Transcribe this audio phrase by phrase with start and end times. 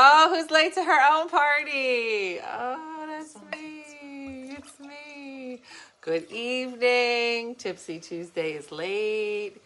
[0.00, 2.38] Oh, who's late to her own party?
[2.40, 4.54] Oh, that's me.
[4.56, 5.60] It's me.
[6.02, 7.56] Good evening.
[7.56, 9.60] Tipsy Tuesday is late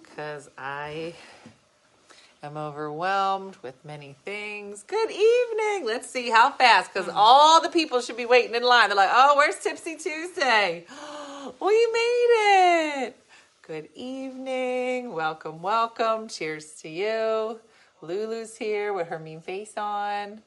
[0.00, 1.12] because I
[2.42, 4.82] am overwhelmed with many things.
[4.82, 5.84] Good evening.
[5.84, 7.14] Let's see how fast because mm.
[7.14, 8.88] all the people should be waiting in line.
[8.88, 10.86] They're like, oh, where's Tipsy Tuesday?
[11.60, 13.16] We made it.
[13.60, 15.12] Good evening.
[15.12, 16.28] Welcome, welcome.
[16.28, 17.60] Cheers to you.
[18.06, 20.42] Lulu's here with her mean face on.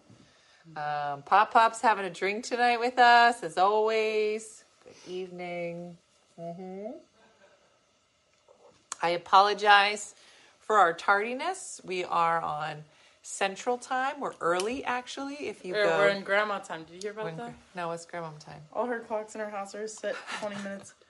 [0.77, 4.63] Um, Pop Pop's having a drink tonight with us, as always.
[4.83, 5.97] Good evening.
[6.39, 6.87] hmm
[9.01, 10.13] I apologize
[10.59, 11.79] for our tardiness.
[11.85, 12.83] We are on
[13.21, 14.19] Central Time.
[14.19, 15.35] We're early, actually.
[15.47, 16.83] If you Or go, we're in grandma time.
[16.83, 17.53] Did you hear about when- that?
[17.75, 18.61] no, it's grandma time.
[18.73, 20.93] All her clocks in her house are set 20 minutes.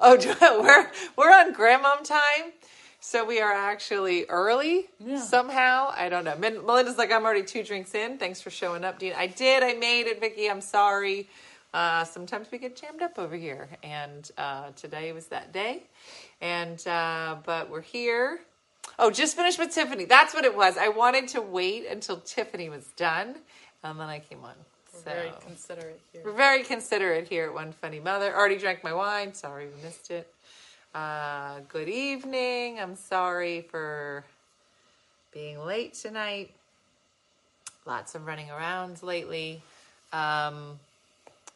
[0.00, 0.16] Oh,
[0.60, 2.52] we're we're on Grandma time,
[3.00, 5.18] so we are actually early Yeah.
[5.20, 5.92] somehow.
[5.96, 6.36] I don't know.
[6.36, 8.18] Melinda's like, I'm already two drinks in.
[8.18, 9.14] Thanks for showing up, Dean.
[9.16, 9.62] I did.
[9.62, 10.48] I made it, Vicky.
[10.50, 11.28] I'm sorry.
[11.72, 15.84] Uh, sometimes we get jammed up over here, and uh, today was that day.
[16.40, 18.40] And uh, but we're here.
[18.98, 20.04] Oh, just finished with Tiffany.
[20.04, 20.76] That's what it was.
[20.76, 23.36] I wanted to wait until Tiffany was done,
[23.84, 24.54] and then I came on.
[24.92, 26.22] We're So very considerate here.
[26.24, 28.34] we're very considerate here at One Funny Mother.
[28.36, 29.32] Already drank my wine.
[29.32, 30.34] Sorry we missed it.
[30.94, 32.80] Uh, good evening.
[32.80, 34.24] I'm sorry for
[35.32, 36.50] being late tonight.
[37.86, 39.62] Lots of running around lately.
[40.12, 40.80] Um,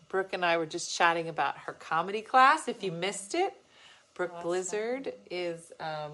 [0.09, 2.69] Brooke and I were just chatting about her comedy class.
[2.69, 3.53] If you missed it,
[4.15, 4.49] Brooke Awesome.
[4.49, 6.13] Blizzard is um,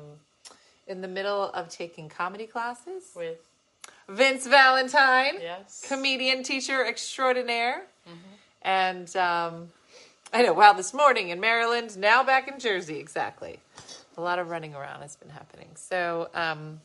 [0.86, 3.10] in the middle of taking comedy classes.
[3.14, 3.38] With,
[4.08, 5.84] Vince Valentine yes.
[5.86, 7.82] comedian teacher extraordinaire.
[8.62, 9.68] And um,
[10.32, 13.58] I know, wow, this morning in Maryland, now back in Jersey, exactly.
[14.16, 15.66] A lot of running around has been happening.
[15.74, 16.80] So, um,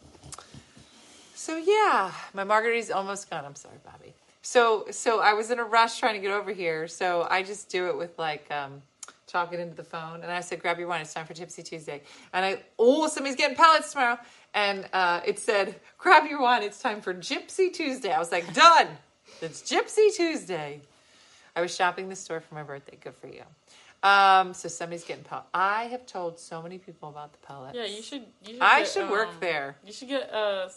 [1.36, 3.46] so yeah, my margarita's almost gone.
[3.46, 4.16] I'm sorry, Bobby.
[4.42, 6.88] So, so I was in a rush trying to get over here.
[6.88, 8.82] So I just do it with like um,
[9.28, 10.24] talking into the phone.
[10.24, 11.02] And I said, grab your wine.
[11.02, 12.02] It's time for Tipsy Tuesday.
[12.34, 14.18] And I, oh, somebody's getting pellets tomorrow.
[14.56, 16.64] And uh, it said, grab your wine.
[16.64, 18.12] It's time for Gypsy Tuesday.
[18.12, 18.88] I was like, done.
[19.40, 20.82] It's Gypsy Tuesday.
[21.56, 22.98] I was shopping the store for my birthday.
[23.02, 23.44] Good for you.
[24.04, 25.46] Um, so somebody's getting pellet.
[25.54, 27.76] I have told so many people about the pellets.
[27.76, 28.26] Yeah, you should.
[28.46, 29.76] You should I get, should work um, there.
[29.86, 30.70] You should get it Uh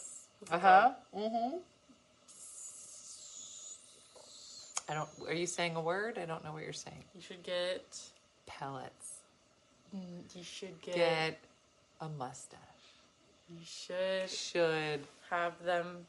[0.59, 0.91] huh.
[1.15, 1.57] Mm-hmm.
[4.89, 5.09] I don't.
[5.27, 6.17] Are you saying a word?
[6.17, 7.03] I don't know what you're saying.
[7.13, 7.99] You should get.
[8.47, 9.19] Pellets.
[9.95, 10.95] mm, You should get.
[10.95, 11.39] Get
[12.01, 12.57] a mustache.
[13.47, 16.07] You should Should have them.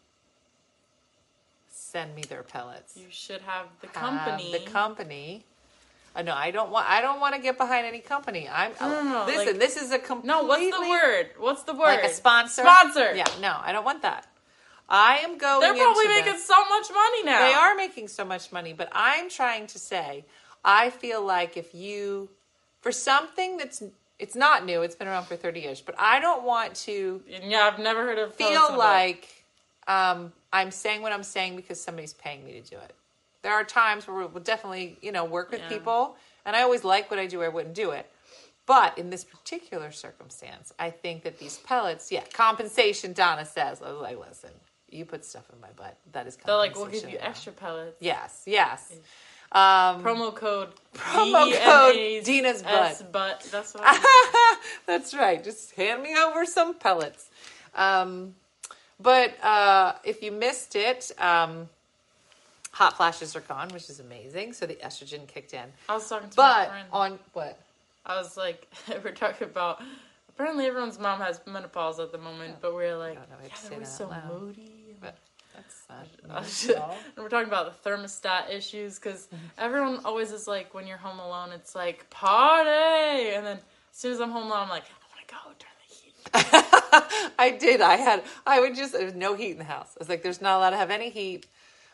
[1.90, 2.96] Send me their pellets.
[2.96, 4.52] You should have the Have company.
[4.52, 5.44] the company.
[6.14, 6.88] Uh, no, I don't want.
[6.88, 8.48] I don't want to get behind any company.
[8.48, 8.72] I'm.
[8.80, 10.28] No, no, no, listen, like- this is a completely.
[10.28, 11.26] no, what's the word?
[11.38, 11.86] What's the word?
[11.86, 12.62] Like a sponsor.
[12.62, 13.14] Sponsor.
[13.14, 13.26] Yeah.
[13.40, 14.26] No, I don't want that.
[14.88, 15.60] I am going.
[15.60, 17.40] They're probably making this- so much money now.
[17.46, 20.24] They are making so much money, but I'm trying to say,
[20.64, 22.28] I feel like if you,
[22.80, 23.82] for something that's,
[24.18, 27.70] it's not new, it's been around for 30 years, but I don't want to Yeah,
[27.72, 28.34] I've never heard of.
[28.34, 29.28] feel like
[29.86, 32.94] um, I'm saying what I'm saying because somebody's paying me to do it.
[33.42, 35.68] There are times where we'll definitely, you know, work with Yeah.
[35.68, 38.10] people, and I always like what I do, I wouldn't do it.
[38.66, 43.82] But in this particular circumstance, I think that these pellets, yeah, compensation, Donna says.
[43.82, 44.50] I was like, listen,
[44.90, 45.96] you put stuff in my butt.
[46.12, 46.46] That is compensation.
[46.46, 47.96] They're like, we'll give you Donna." extra pellets.
[48.00, 48.92] Yes, yes.
[49.52, 50.68] Um, Promo code.
[50.94, 53.48] Promo code Dena's S butt.
[53.50, 54.06] That's what.
[54.86, 55.42] That's right.
[55.42, 57.28] Just hand me over some pellets.
[57.74, 58.34] Um,
[59.02, 61.68] but uh, if you missed it, um,
[62.72, 64.52] hot flashes are gone, which is amazing.
[64.52, 65.64] So the estrogen kicked in.
[65.88, 66.88] I was talking to my But friend.
[66.92, 67.58] on what?
[68.06, 68.66] I was like,
[69.04, 69.82] we're talking about.
[70.28, 73.64] Apparently, everyone's mom has menopause at the moment, but we're like, don't know if I
[73.64, 74.28] yeah, that was so loud.
[74.40, 74.96] moody.
[75.00, 75.16] But
[75.54, 75.82] that's
[76.26, 76.42] not.
[76.44, 76.82] just- and
[77.18, 79.28] we're talking about the thermostat issues because
[79.58, 83.62] everyone always is like, when you're home alone, it's like party, and then as
[83.92, 85.94] soon as I'm home alone, I'm like, I want to go turn the
[86.62, 86.64] heat.
[87.38, 87.80] I did.
[87.80, 88.22] I had.
[88.46, 88.92] I would just.
[88.92, 89.88] There was no heat in the house.
[89.96, 91.46] I was like, "There's not allowed to have any heat,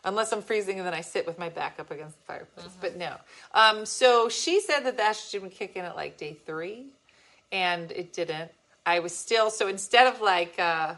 [0.04, 2.96] unless I'm freezing, and then I sit with my back up against the fireplace." But
[2.96, 3.16] no.
[3.54, 3.86] Um.
[3.86, 6.86] So she said that the estrogen would kick in at like day three,
[7.52, 8.50] and it didn't.
[8.84, 9.50] I was still.
[9.50, 10.94] So instead of like, uh,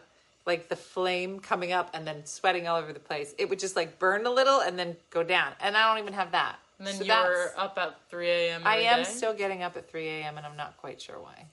[0.46, 3.76] like the flame coming up and then sweating all over the place, it would just
[3.76, 5.52] like burn a little and then go down.
[5.60, 6.56] And I don't even have that.
[6.78, 8.62] And then So you that's- were up at 3 a.m.
[8.64, 9.04] I am day.
[9.04, 10.36] still getting up at 3 a.m.
[10.36, 11.46] and I'm not quite sure why.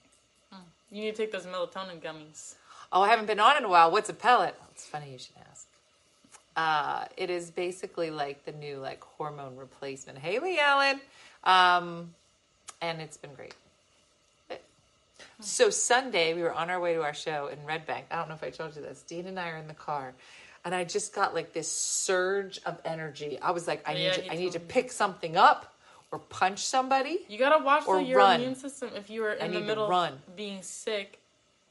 [0.92, 2.56] You need to take those melatonin gummies.
[2.92, 3.92] Oh, I haven't been on in a while.
[3.92, 4.56] What's a pellet?
[4.72, 5.68] It's funny you should ask.
[6.56, 10.18] Uh, it is basically like the new like hormone replacement.
[10.20, 11.02] Haley Allen,
[11.44, 12.14] um,
[12.82, 13.54] and it's been great.
[15.42, 18.06] So Sunday we were on our way to our show in Red Bank.
[18.10, 19.02] I don't know if I told you this.
[19.02, 20.14] Dean and I are in the car.
[20.64, 23.38] and I just got like this surge of energy.
[23.42, 25.75] I was like, I Yeah, need to, I need to pick something up
[26.16, 27.20] or punch somebody.
[27.28, 28.40] You gotta watch Or the, your run.
[28.40, 28.90] immune system.
[28.96, 30.14] If you were in the middle run.
[30.14, 31.20] of being sick,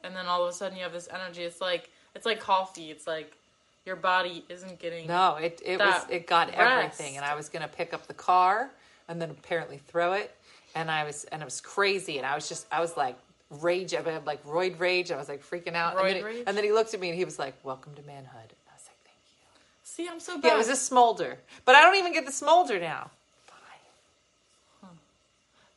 [0.02, 2.90] and then all of a sudden you have this energy, it's like it's like coffee.
[2.90, 3.32] It's like
[3.86, 5.06] your body isn't getting.
[5.06, 6.58] No, it it was it got rest.
[6.60, 8.70] everything, and I was gonna pick up the car
[9.08, 10.34] and then apparently throw it,
[10.74, 13.16] and I was and it was crazy, and I was just I was like
[13.48, 16.22] rage, I had like roid rage, I was like freaking out, and Roid then, he,
[16.22, 16.44] rage?
[16.46, 18.74] and then he looked at me and he was like, "Welcome to manhood." And I
[18.74, 19.46] was like, "Thank you."
[19.84, 20.48] See, I'm so bad.
[20.48, 23.10] Yeah, it was a smolder, but I don't even get the smolder now.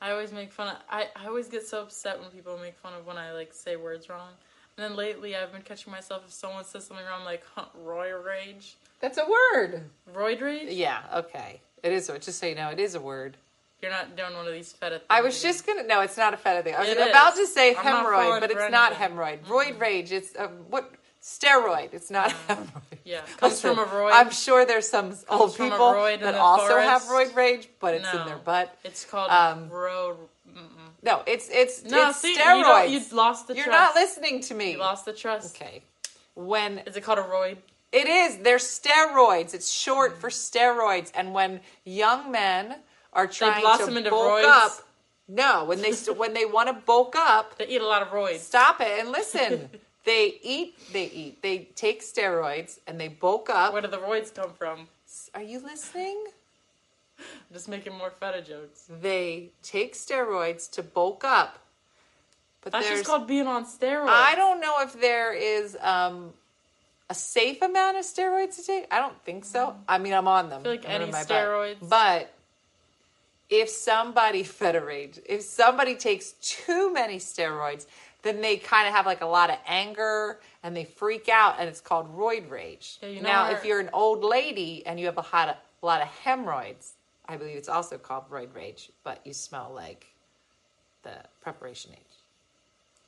[0.02, 0.76] I always make fun of.
[0.90, 3.76] I, I always get so upset when people make fun of when I like say
[3.76, 4.30] words wrong.
[4.78, 7.66] And then lately, I've been catching myself if someone says something wrong, I'm like huh,
[7.84, 9.84] Roy rage, That's a word.
[10.14, 10.72] Roid rage.
[10.72, 11.02] Yeah.
[11.14, 11.62] Okay.
[11.82, 12.08] It is.
[12.08, 13.38] Just so you know, it is a word.
[13.82, 14.98] You're not doing one of these feta.
[14.98, 15.84] Things I was just gonna.
[15.84, 16.76] No, it's not a feta thing.
[16.76, 17.48] I was It about is.
[17.48, 19.40] to say I'm hemorrhoid, but it's not hemorrhoid.
[19.46, 20.12] Roid rage.
[20.12, 20.92] It's uh, what
[21.28, 21.90] steroid.
[21.94, 22.68] It's not hemorrhoid.
[23.04, 24.12] Yeah, comes from a roid.
[24.14, 25.78] I'm sure there's some old people
[26.20, 26.90] that also forest.
[26.90, 28.76] have roid rage, but it's in their butt.
[28.84, 30.18] It's called Um, road.
[31.04, 32.64] No, it's it's No, it's see, you, steroids.
[32.64, 33.66] don't, you lost the trust.
[33.68, 33.96] You're trust.
[33.96, 34.72] not listening to me.
[34.72, 35.56] You lost the trust.
[35.56, 35.84] Okay.
[36.36, 37.58] When Is it called a roid?
[37.92, 38.38] It is.
[38.38, 39.54] They're steroids.
[39.54, 41.12] It's short for steroids.
[41.16, 42.76] And when young men
[43.14, 44.66] are trying blossom to into bulk roids?
[44.66, 44.72] up,
[45.28, 48.10] no, when they st- when they want to bulk up, They eat a lot of
[48.10, 48.40] roids.
[48.40, 49.70] stop it and listen.
[50.08, 50.76] they eat.
[50.94, 51.42] They eat.
[51.44, 53.74] They take steroids and they bulk up.
[53.74, 54.88] Where do the roids come from?
[55.36, 56.24] Are you listening?
[57.20, 58.86] I'm just making more feta jokes.
[59.02, 61.60] They take steroids to bulk up.
[62.62, 64.08] But That's just called being on steroids.
[64.08, 66.32] I don't know if there is um,
[67.10, 68.88] a safe amount of steroids to take.
[68.92, 69.76] I don't think so.
[69.90, 70.62] I mean, I'm on them.
[70.62, 70.64] Mm.
[70.64, 71.28] feel like I'm any my butt.
[71.28, 72.34] steroids- But
[73.50, 77.88] if somebody federate, if somebody takes too many steroids,
[78.28, 81.70] then they kind of have like a lot of anger and they freak out, and
[81.70, 82.98] it's called roid rage.
[83.02, 85.56] Yeah, you know now, if you're an old lady and you have a lot of,
[85.82, 86.94] a lot of hemorrhoids,
[87.28, 90.08] I believe it's also called roid rage, but you smell like
[91.04, 92.00] the Preparation H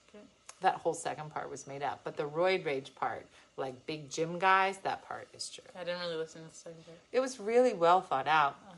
[0.09, 0.23] Okay.
[0.61, 2.01] that whole second part was made up.
[2.03, 3.25] But the roid rage part,
[3.57, 5.63] like big gym guys, that part is true.
[5.79, 6.97] I didn't really listen to the second part.
[7.11, 8.55] It was really well thought out.
[8.69, 8.73] Oh.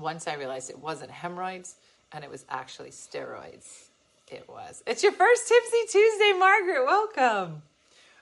[0.00, 1.76] Once I realized it wasn't hemorrhoids
[2.12, 3.85] and it was actually steroids.
[4.30, 4.82] It was.
[4.86, 6.84] It's your first Tipsy Tuesday, Margaret.
[6.84, 7.62] Welcome.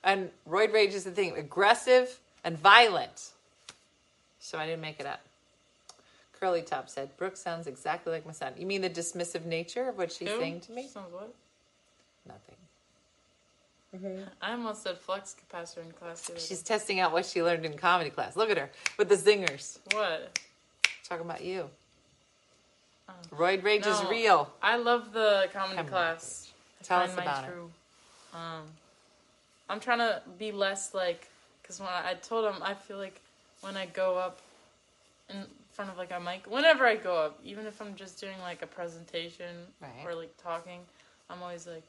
[0.03, 3.31] And roid rage is the thing aggressive and violent.
[4.39, 5.21] So I didn't make it up.
[6.39, 8.53] Curly Top said, Brooke sounds exactly like my son.
[8.59, 10.39] You mean the dismissive nature of what she's Who?
[10.39, 10.89] saying to me?
[10.89, 11.33] Sounds what?
[12.27, 12.57] Nothing.
[13.97, 14.25] Mm-hmm.
[14.43, 16.29] I almost said flux capacitor in class.
[16.29, 18.37] other She's testing out what she learned in comedy class.
[18.37, 19.79] Look at her with the zingers.
[19.93, 20.39] what?
[21.09, 21.71] Talking about you.
[23.31, 24.53] Roid rage is real.
[24.62, 26.53] I love the comedy Hemorrhoid class.
[26.83, 27.51] Tell us about it.
[28.33, 28.62] Um,
[29.69, 31.29] I'm trying to be less like,
[31.62, 33.21] because when I, I told him, I feel like
[33.62, 34.41] when I go up
[35.31, 38.39] in front of like a mic, whenever I go up, even if I'm just doing
[38.43, 39.91] like a presentation Right.
[40.05, 40.81] or like talking,
[41.31, 41.89] I'm always like,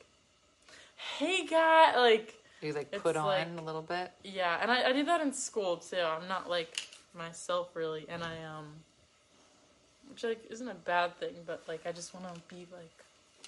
[1.18, 4.12] "Hey, guy!" Like, You like put on like- a little bit.
[4.24, 5.98] yeah, and I, I did that in school too.
[6.00, 8.68] I'm not like myself really, and I um,
[10.16, 12.90] which like isn't a bad thing, but like I just want to be like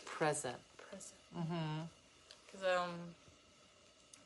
[0.05, 0.55] Present.
[0.89, 1.13] present.
[1.37, 1.81] Mm-hmm.
[2.51, 2.91] Cause um,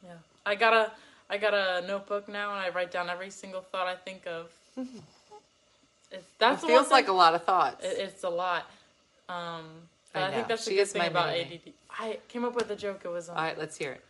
[0.03, 0.13] yeah,
[0.45, 0.91] I got a
[1.29, 4.49] I got a notebook now, and I write down every single thought I think of.
[6.11, 7.85] It, that's it feels like a lot of thoughts.
[7.85, 8.69] It, it's a lot.
[9.29, 9.65] Um,
[10.13, 11.29] but I I, think that's the She good thing about.
[11.29, 11.59] ADD.
[11.91, 13.01] I came up with a joke.
[13.05, 14.03] It was um, All right, let's hear it.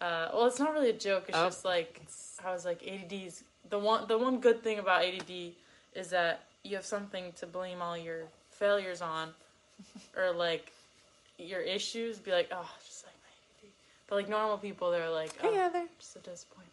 [0.00, 1.24] uh, well, it's not really a joke.
[1.28, 1.46] It's Oh.
[1.46, 2.00] just like
[2.44, 4.06] I was like ADD's the one.
[4.06, 5.52] The one good thing about ADD
[5.94, 9.30] is that you have something to blame all your failures on,
[10.16, 10.72] or like
[11.38, 12.18] your issues.
[12.18, 13.72] Be like, oh, just like my ADD.
[14.08, 15.86] But like normal people, they're like, oh, Hey, Heather.
[15.98, 16.70] just a disappointment.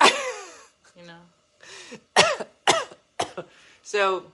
[0.96, 1.20] you know.
[3.88, 4.24] So,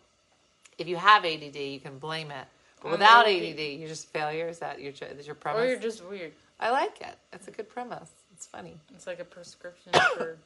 [0.78, 2.44] if you have ADD, you can blame it.
[2.82, 3.60] But without ADD.
[3.60, 4.48] You're just failure.
[4.48, 5.62] Is that your is your premise?
[5.62, 6.32] Or you're just weird.
[6.58, 7.14] I like it.
[7.32, 8.10] It's a good premise.
[8.32, 8.74] It's funny.
[8.96, 10.38] It's like a prescription for.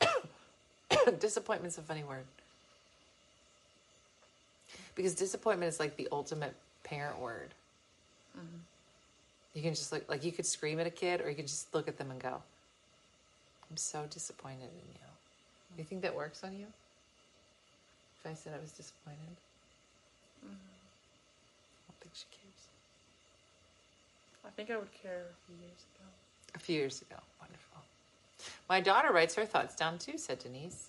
[1.20, 2.24] Disappointment's a funny word.
[4.98, 7.54] Because disappointment is like the ultimate parent word.
[8.36, 8.58] Mm-hmm.
[9.54, 11.72] You can just look like you could scream at a kid, or you could just
[11.72, 12.42] look at them and go,
[13.70, 15.06] "I'm so disappointed in you."
[15.78, 16.66] You think that works on you?
[18.18, 19.36] If I said I was disappointed,
[20.44, 20.52] Mm-hmm.
[20.52, 22.62] I don't think she cares.
[24.44, 26.06] I think I would care a few years ago.
[26.56, 27.82] A few years ago, wonderful.
[28.68, 30.88] My daughter writes her thoughts down too," said Denise.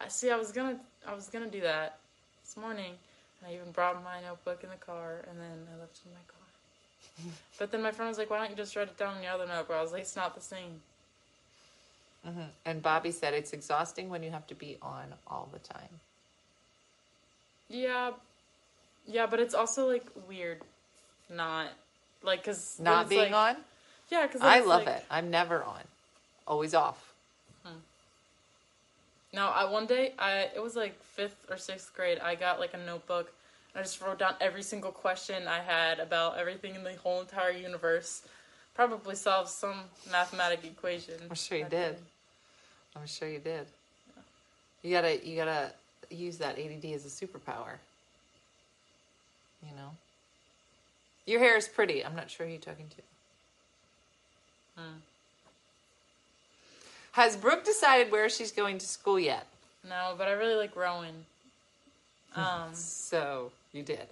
[0.00, 0.30] I see.
[0.30, 1.98] I was gonna, I was gonna do that
[2.44, 2.94] this morning,
[3.46, 6.26] I even brought my notebook in the car, and then I left it in my
[6.26, 7.34] car.
[7.58, 9.32] but then my friend was like, "Why don't you just write it down in your
[9.32, 10.80] other notebook?" I was like, "It's not the same."
[12.26, 12.50] Mm-hmm.
[12.64, 16.00] And Bobby said it's exhausting when you have to be on all the time.
[17.68, 18.12] Yeah,
[19.06, 20.62] yeah, but it's also like weird,
[21.30, 21.68] not
[22.22, 23.56] like because Not being on?
[24.10, 25.04] Yeah, because I love it.
[25.10, 25.82] I'm never on.
[26.46, 27.12] Always off.
[27.64, 27.78] Hmm.
[29.32, 32.18] No, I one day I it was like fifth or sixth grade.
[32.18, 33.32] I got like a notebook.
[33.74, 37.20] And I just wrote down every single question I had about everything in the whole
[37.20, 38.22] entire universe.
[38.74, 41.14] Probably solved some mathematic equation.
[41.28, 41.96] I'm sure you did.
[42.96, 43.66] I'm sure you did.
[44.82, 45.72] You gotta you gotta
[46.10, 47.76] use that ADD as a superpower.
[49.62, 49.90] You know?
[51.26, 52.04] Your hair is pretty.
[52.04, 53.02] I'm not sure who you're talking to.
[54.82, 54.98] Hmm.
[57.18, 59.44] Has Brooke decided where she's going to school yet?
[59.82, 61.14] No, but I really like Rowan.
[62.36, 64.06] Um, So you did.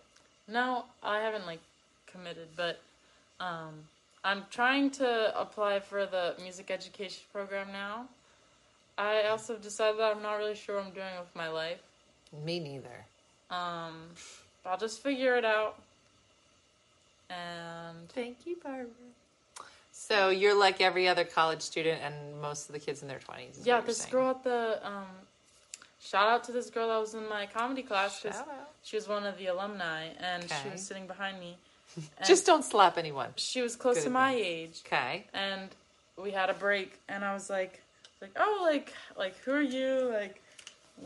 [0.49, 1.61] no, I haven't like
[2.09, 2.81] committed, but
[3.39, 3.75] um,
[4.25, 8.09] I'm trying to apply for the music education program now.
[8.99, 11.79] I also decided that I'm not really sure what I'm doing with my life.
[12.45, 13.05] Me neither.
[13.51, 13.95] Um,
[14.65, 15.79] I'll just figure it out.
[17.31, 18.87] And Thank you, Barbara.
[19.99, 23.61] So you're like every other college student and most of the kids in their twenties.
[23.65, 25.07] yeah, this girl at the um,
[26.01, 28.37] shout out to this girl that was in my comedy class because
[28.83, 31.57] she was one of the alumni and she was sitting behind me.
[32.27, 33.31] Just don't slap anyone.
[33.37, 35.25] she was close Good to my age, Okay.
[35.33, 35.71] and
[36.23, 37.81] we had a break, and I was like,
[38.21, 40.11] like oh, like like who are you?
[40.13, 40.41] Like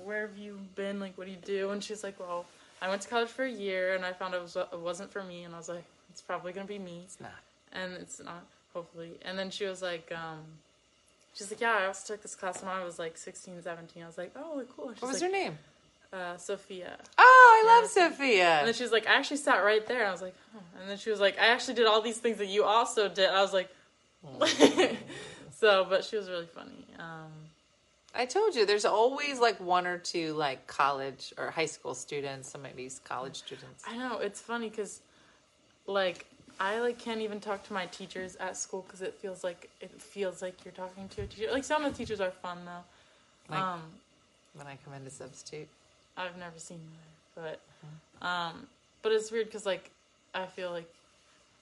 [0.04, 0.98] where have you been?
[0.98, 1.70] Like what do you do?
[1.70, 2.44] And she's like, well,
[2.82, 5.22] I went to college for a year, and I found it was it wasn't for
[5.22, 7.02] me, and I was like, it's probably gonna be me.
[7.04, 7.30] It's not.
[7.72, 10.40] and it's not hopefully and then she was like um
[11.34, 14.06] she's like yeah i also took this class when i was like 16 17 i
[14.06, 15.58] was like oh cool she's What was like her name?
[16.12, 17.80] uh sophia Oh, I Yeah.
[17.80, 18.58] love Sophia.
[18.58, 20.60] and then she was like i actually sat right there i was like oh.
[20.80, 23.28] and then she was like i actually did all these things that you also did
[23.30, 23.68] i was like
[25.50, 27.30] so but she was really funny um
[28.12, 32.50] I told you, there's always like one or two like college or high school students.
[32.50, 33.84] Some of these college students.
[33.86, 35.00] i know it's funny because
[35.86, 36.26] like
[36.60, 39.90] i like can't even talk to my teachers at school because it feels like it
[40.00, 43.52] feels like you're talking to a teacher like some of the teachers are fun though
[43.54, 43.82] Like um
[44.54, 45.68] when I come in to substitute.
[46.16, 46.80] I've never seen
[47.36, 47.58] that,
[48.20, 48.66] but um,
[49.02, 49.90] but it's weird because like
[50.34, 50.90] I feel like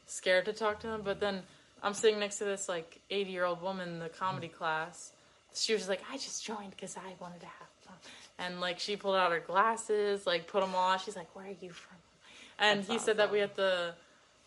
[0.07, 1.43] scared to talk to them, but then
[1.83, 5.13] I'm sitting next to this like 80 year old woman in the comedy class.
[5.55, 7.97] She was like, I just joined because I wanted to have fun,
[8.39, 10.99] and like she pulled out her glasses, like put them on.
[10.99, 11.97] She's like, Where are you from?
[12.59, 13.95] And That's he said that we have to.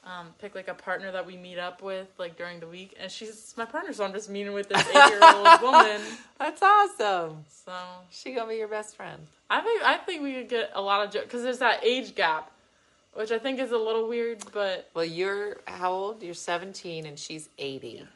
[0.04, 3.12] Um, pick like a partner that we meet up with like during the week, and
[3.12, 6.02] she's my partner, so I'm just meeting with this eight year old woman.
[6.40, 7.46] That's awesome.
[7.50, 7.72] So
[8.10, 9.22] She gonna be your best friend.
[9.50, 12.16] I think I think we could get a lot of jokes because there's that age
[12.16, 12.50] gap,
[13.14, 14.40] which I think is a little weird.
[14.52, 16.24] But Well, you're how old?
[16.24, 18.08] You're 17 and she's 80.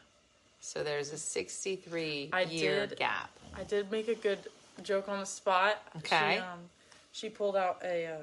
[0.61, 3.29] So there's a 63 I year did- gap.
[3.55, 4.39] I did make a good
[4.81, 5.81] joke on the spot.
[5.97, 6.33] Okay.
[6.37, 6.59] She, um,
[7.11, 8.17] she pulled out a uh,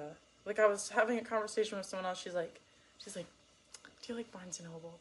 [0.47, 2.21] like I was having a conversation with someone else.
[2.21, 2.61] She's like,
[3.03, 3.27] she's like,
[4.13, 4.93] you like Barnes and Noble?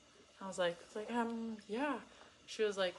[0.42, 1.96] I was like, I was like, um, yeah.
[2.48, 2.96] She was like,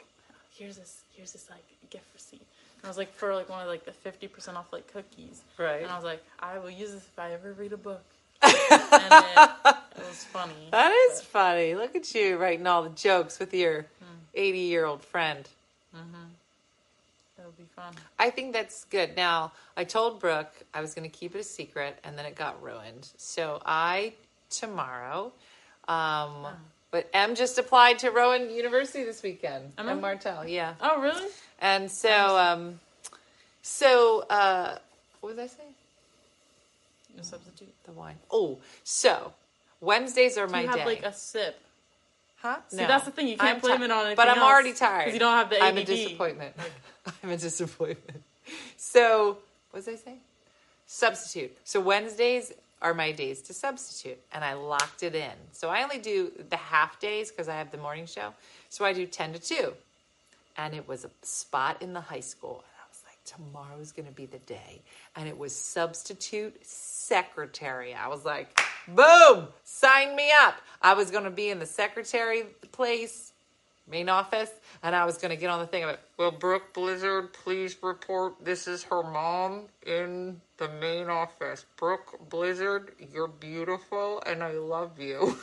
[0.57, 2.41] here's this, here's this like gift receipt.
[2.41, 5.43] And I was like, for like one of like the fifty percent off like cookies.
[5.59, 5.83] Right.
[5.83, 8.03] And I was like, I will use this if I ever read a book.
[8.43, 9.51] and it,
[9.97, 10.53] it was funny.
[10.71, 11.75] That is but- funny.
[11.75, 13.87] Look at you writing all the jokes with your
[14.35, 15.49] 80 year old friend.
[15.93, 17.95] That would be fun.
[18.19, 19.17] I think that's good.
[19.17, 22.37] Now, I told Brooke I was going to keep it a secret, and then it
[22.37, 23.09] got ruined.
[23.17, 24.13] So I
[24.49, 25.33] tomorrow,
[25.89, 26.47] um,
[26.91, 29.73] but M just applied to Rowan University this weekend.
[29.79, 29.93] Emma?
[29.93, 30.75] M Martell, yeah.
[30.81, 31.27] Oh, really?
[31.61, 32.81] And so, um,
[33.63, 34.79] so uh,
[35.21, 35.71] what was I saying?
[37.17, 37.73] No substitute.
[37.85, 38.17] The wine.
[38.31, 39.33] Oh, so
[39.81, 40.85] Wednesdays are my you have day.
[40.85, 41.61] like a sip.
[42.41, 42.57] huh?
[42.69, 44.73] See, that's the thing, you can't I'm blame it on anything But I'm else, already
[44.73, 46.55] tired you don't have the I'm a disappointment.
[47.23, 48.23] I'm a disappointment.
[48.77, 49.39] So,
[49.71, 50.19] what was I saying?
[50.87, 51.57] Substitute.
[51.65, 55.33] So Wednesdays are my days to substitute, and I locked it in.
[55.53, 58.35] So I only do the half days because I have the morning show.
[58.69, 59.73] So I do ten to two,
[60.59, 64.09] and it was a spot in the high school, and I was like, tomorrow's going
[64.09, 64.83] to be the day,
[65.17, 67.95] and it was substitute secretary.
[67.95, 70.57] I was like, boom, sign me up.
[70.83, 73.32] I was going to be in the secretary place
[73.93, 74.51] main office,
[74.83, 76.01] and I was going to get on the thing of it.
[76.17, 78.43] Will Brooke Blizzard please report?
[78.43, 81.67] This is her mom in the main office.
[81.77, 85.37] Brooke Blizzard, you're beautiful, and I love you.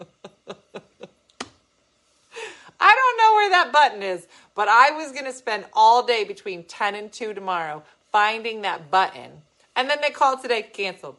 [2.78, 6.22] I don't know where that button is, but I was going to spend all day
[6.22, 9.42] between 10 and 2 tomorrow finding that button.
[9.74, 11.16] And then they called today, canceled.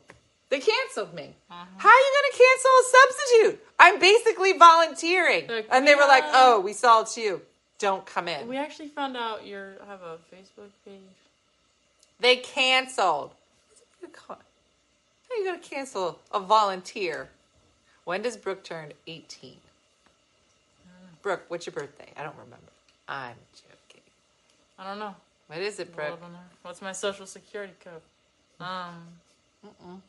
[0.50, 1.36] They canceled me.
[1.50, 3.66] How are you going to cancel a substitute?
[3.80, 5.48] I'm basically volunteering.
[5.48, 7.42] Like, and they were like, oh, we saw it's you.
[7.80, 8.48] don't come in.
[8.48, 11.02] We actually found out you have a Facebook page.
[12.20, 13.32] They canceled.
[14.28, 17.30] How are you going to cancel a volunteer?
[18.06, 19.58] When does Brooke turn 18?
[21.22, 22.08] Brooke, what's your birthday?
[22.16, 22.56] I don't remember.
[23.10, 24.02] I'm joking.
[24.80, 25.14] I don't know.
[25.48, 26.20] What is it, Brooke?
[26.62, 28.02] What's my social security code?
[28.66, 28.96] Um.
[29.66, 30.00] Mm-mm.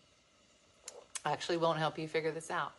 [1.29, 2.73] Actually won't help you figure this out.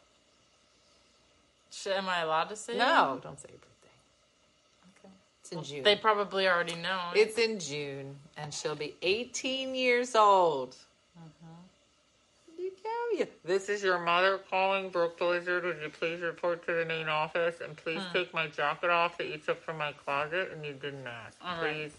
[1.71, 2.75] Should, am I allowed to say?
[2.75, 3.23] No, it?
[3.23, 5.05] don't say your birthday.
[5.05, 5.13] Okay.
[5.41, 5.83] It's in Well, June.
[5.83, 6.99] They probably already know.
[7.13, 10.75] It's in June, and she'll be 18 years old.
[11.15, 12.63] Mm-hmm.
[12.63, 15.63] You go, you- This is your mother calling Brooke Blizzard.
[15.63, 18.17] Would you please report to the main office and please hmm.
[18.17, 21.37] take my jacket off that you took from my closet and you didn't ask.
[21.45, 21.75] All right.
[21.75, 21.91] please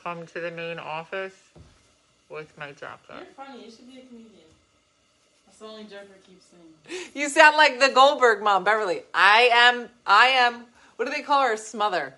[0.00, 1.34] come to the main office
[2.28, 3.16] with my jacket.
[3.16, 3.64] You're funny.
[3.64, 4.49] You should be a comedian.
[5.60, 7.10] That's the only joke I saying.
[7.14, 9.02] You sound like the Goldberg mom, Beverly.
[9.12, 9.90] I am.
[10.06, 10.64] I am.
[10.96, 11.52] What do they call her?
[11.52, 12.14] A smother.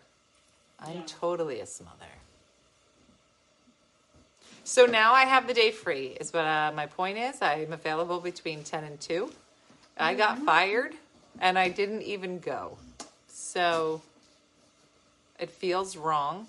[0.78, 1.02] I'm Yeah.
[1.06, 2.06] totally a smother.
[4.62, 6.16] So now I have the day free.
[6.20, 7.42] Is what uh, my point is.
[7.42, 9.32] I'm available between ten and two.
[9.98, 10.94] I got fired,
[11.40, 12.78] and I didn't even go.
[13.26, 14.02] So
[15.40, 16.46] it feels wrong.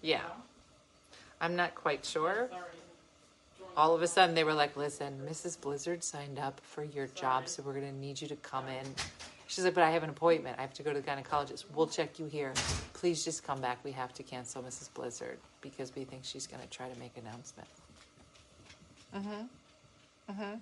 [0.00, 0.22] Yeah,
[1.40, 2.48] I'm not quite sure.
[3.76, 5.58] All of a sudden, they were like, "Listen, Mrs.
[5.58, 8.94] Blizzard signed up for your job, so we're gonna need you to come in."
[9.46, 10.58] She's like, "But I have an appointment.
[10.58, 11.64] I have to go to the gynecologist.
[11.74, 12.52] We'll check you here.
[12.92, 13.78] Please just come back.
[13.82, 14.92] We have to cancel Mrs.
[14.92, 17.68] Blizzard because we think she's gonna try to make an announcement."
[19.14, 20.32] Mm-hmm.
[20.32, 20.54] Mm-hmm.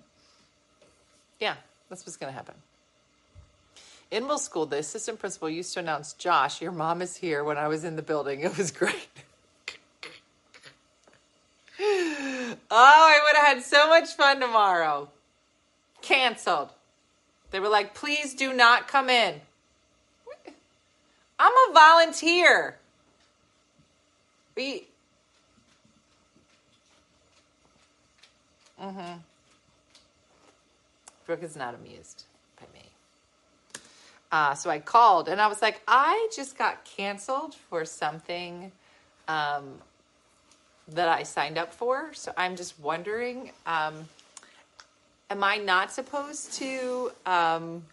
[1.39, 1.55] Yeah,
[1.89, 2.55] that's what's gonna happen.
[4.09, 7.57] In middle school, the assistant principal used to announce, "Josh, your mom is here." When
[7.57, 9.09] I was in the building, it was great.
[11.83, 15.09] Oh, I would have had so much fun tomorrow.
[16.01, 16.69] Canceled.
[17.49, 19.41] They were like, please do not come in.
[21.39, 22.77] I'm a volunteer.
[24.55, 24.87] We.
[28.81, 29.17] Mm-hmm.
[31.25, 32.25] Brooke is not amused
[32.59, 32.85] by me.
[34.31, 38.71] Uh, so I called and I was like, I just got canceled for something
[39.27, 39.79] um,
[40.89, 42.13] that I signed up for.
[42.13, 44.09] So I'm just wondering, um,
[45.29, 47.83] am I not supposed to um,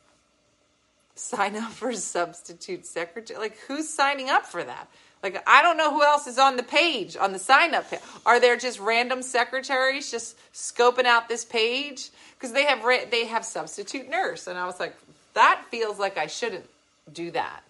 [1.15, 3.39] sign up for substitute secretary?
[3.39, 4.89] Like, who's signing up for that?
[5.23, 7.87] Like, I don't know who else is on the page, on the sign up.
[8.25, 12.11] Are there just random secretaries just scoping out this page?
[12.35, 14.95] Because they have they have substitute nurse, and I was like,
[15.35, 16.67] that feels like I shouldn't
[17.13, 17.63] do that.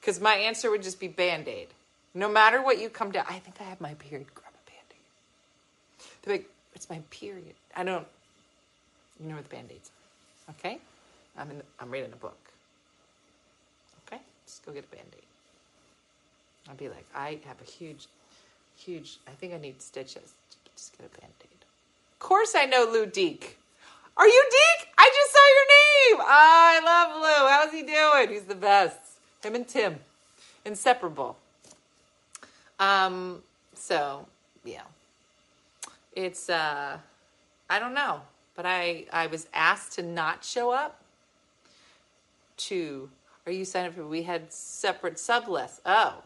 [0.00, 1.68] Because my answer would just be band aid.
[2.14, 4.32] No matter what you come down, I think I have my period.
[4.34, 6.06] Grab a band aid.
[6.22, 7.54] They're like, it's my period.
[7.76, 8.06] I don't.
[9.20, 9.90] You know where the band aids
[10.48, 10.54] are.
[10.58, 10.78] Okay?
[11.36, 11.62] I'm in.
[11.80, 12.38] I'm reading a book.
[14.06, 14.22] Okay?
[14.46, 15.22] Just go get a band aid.
[16.70, 18.06] I'd be like, I have a huge,
[18.76, 19.18] huge.
[19.26, 20.34] I think I need stitches.
[20.76, 21.64] Just get a band aid.
[22.12, 23.58] Of course, I know Lou Deek.
[24.16, 24.88] Are you Deek?
[24.96, 26.26] I just saw your name.
[26.26, 27.48] Ah, I love Lou.
[27.48, 28.28] How's he doing?
[28.30, 28.98] He's the best.
[29.42, 29.98] Him and Tim,
[30.64, 31.36] inseparable.
[32.78, 33.42] Um.
[33.74, 34.26] So
[34.64, 34.82] yeah,
[36.14, 36.98] it's uh,
[37.68, 38.22] I don't know,
[38.54, 41.00] but I I was asked to not show up.
[42.56, 43.10] To
[43.46, 44.06] are you signed up for?
[44.06, 45.80] We had separate sub lists.
[45.84, 46.22] Oh,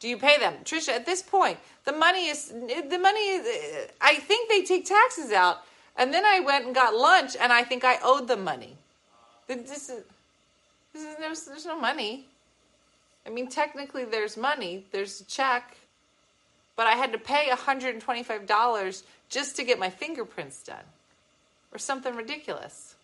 [0.00, 0.90] do you pay them, Trisha?
[0.90, 3.20] At this point, the money is the money.
[3.20, 5.64] Is, I think they take taxes out,
[5.96, 8.76] and then I went and got lunch, and I think I owed them money.
[9.48, 10.04] This is
[10.92, 12.26] this is there's, there's no money.
[13.28, 14.86] I mean, technically, there's money.
[14.90, 15.76] There's a check,
[16.76, 20.84] but I had to pay $125 just to get my fingerprints done,
[21.70, 22.94] or something ridiculous.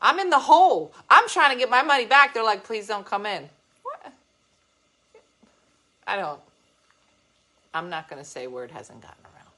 [0.00, 0.92] I'm in the hole.
[1.10, 2.34] I'm trying to get my money back.
[2.34, 3.48] They're like, please don't come in.
[3.82, 4.12] What?
[6.06, 6.40] I don't.
[7.74, 9.50] I'm not going to say word hasn't gotten around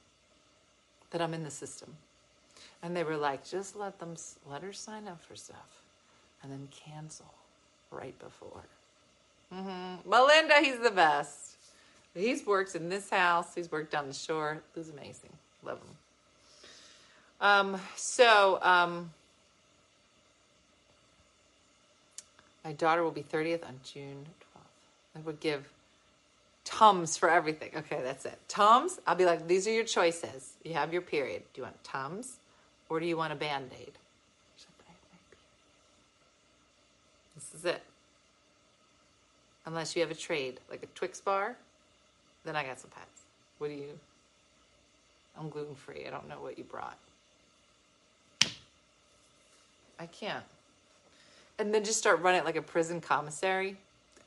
[1.11, 1.93] that I'm in the system.
[2.81, 4.15] And they were like, just let them
[4.49, 5.83] let her sign up for stuff,
[6.41, 7.31] and then cancel
[7.91, 8.63] right before.
[9.55, 10.09] Mm-hmm.
[10.09, 11.55] Melinda, he's the best.
[12.13, 13.55] He's worked in this house.
[13.55, 14.61] He's worked down the shore.
[14.73, 15.31] He's amazing.
[15.63, 15.87] Love him.
[17.41, 19.11] Um, so, um,
[22.63, 25.17] my daughter will be 30th on June 12th.
[25.17, 25.69] I would give
[26.63, 27.69] Tums for everything.
[27.75, 28.39] Okay, that's it.
[28.47, 30.53] Tums, I'll be like, these are your choices.
[30.63, 31.43] You have your period.
[31.53, 32.37] Do you want Tums
[32.89, 33.93] or do you want a band aid?
[37.35, 37.83] This is it.
[39.65, 41.55] Unless you have a trade, like a Twix bar,
[42.43, 43.23] then I got some pets.
[43.57, 43.99] What do you?
[45.37, 46.05] I'm gluten free.
[46.07, 46.97] I don't know what you brought.
[49.99, 50.43] I can't.
[51.57, 53.77] And then just start running it like a prison commissary.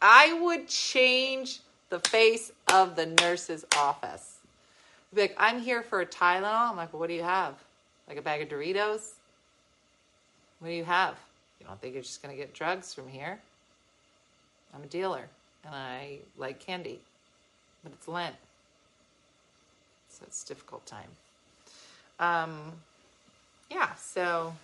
[0.01, 4.37] I would change the face of the nurse's office.
[5.14, 6.70] Be like, I'm here for a Tylenol.
[6.70, 7.55] I'm like, well, what do you have?
[8.09, 9.12] Like a bag of Doritos?
[10.61, 11.16] What do you have?
[11.61, 13.38] You don't think you're just going to get drugs from here?
[14.74, 15.28] I'm a dealer
[15.64, 17.00] and I like candy,
[17.83, 18.37] but it's Lent.
[20.11, 21.09] So it's a difficult time.
[22.18, 22.72] Um,
[23.70, 24.54] yeah, so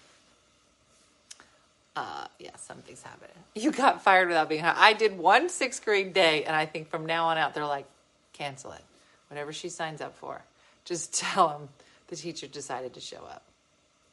[1.97, 3.31] uh, yeah, something's happening.
[3.57, 4.77] You got fired without being hired.
[4.77, 7.87] I did one sixth grade day, and I think from now on out, they're like,
[8.33, 8.83] cancel it.
[9.31, 10.43] Whatever she signs up for,
[10.85, 11.69] just tell them
[12.09, 13.43] the teacher decided to show up.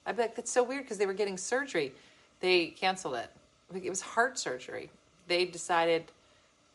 [0.05, 1.91] I'd be like, that's so weird because they were getting surgery.
[2.39, 3.29] They canceled it.
[3.83, 4.91] It was heart surgery.
[5.31, 6.11] They decided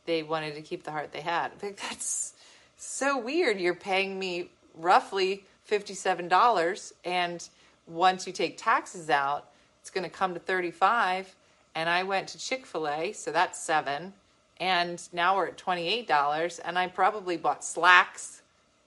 [0.07, 1.53] they wanted to keep the heart they had.
[1.63, 2.33] Like, that's
[2.79, 3.61] so weird.
[3.61, 7.47] You're paying me roughly $57, and
[7.87, 9.51] once you take taxes out,
[9.83, 11.35] it's going to come to 35
[11.75, 14.15] and I went to Chick-fil-A, so that's 7
[14.59, 18.41] and now we're at $28 and I probably bought slacks.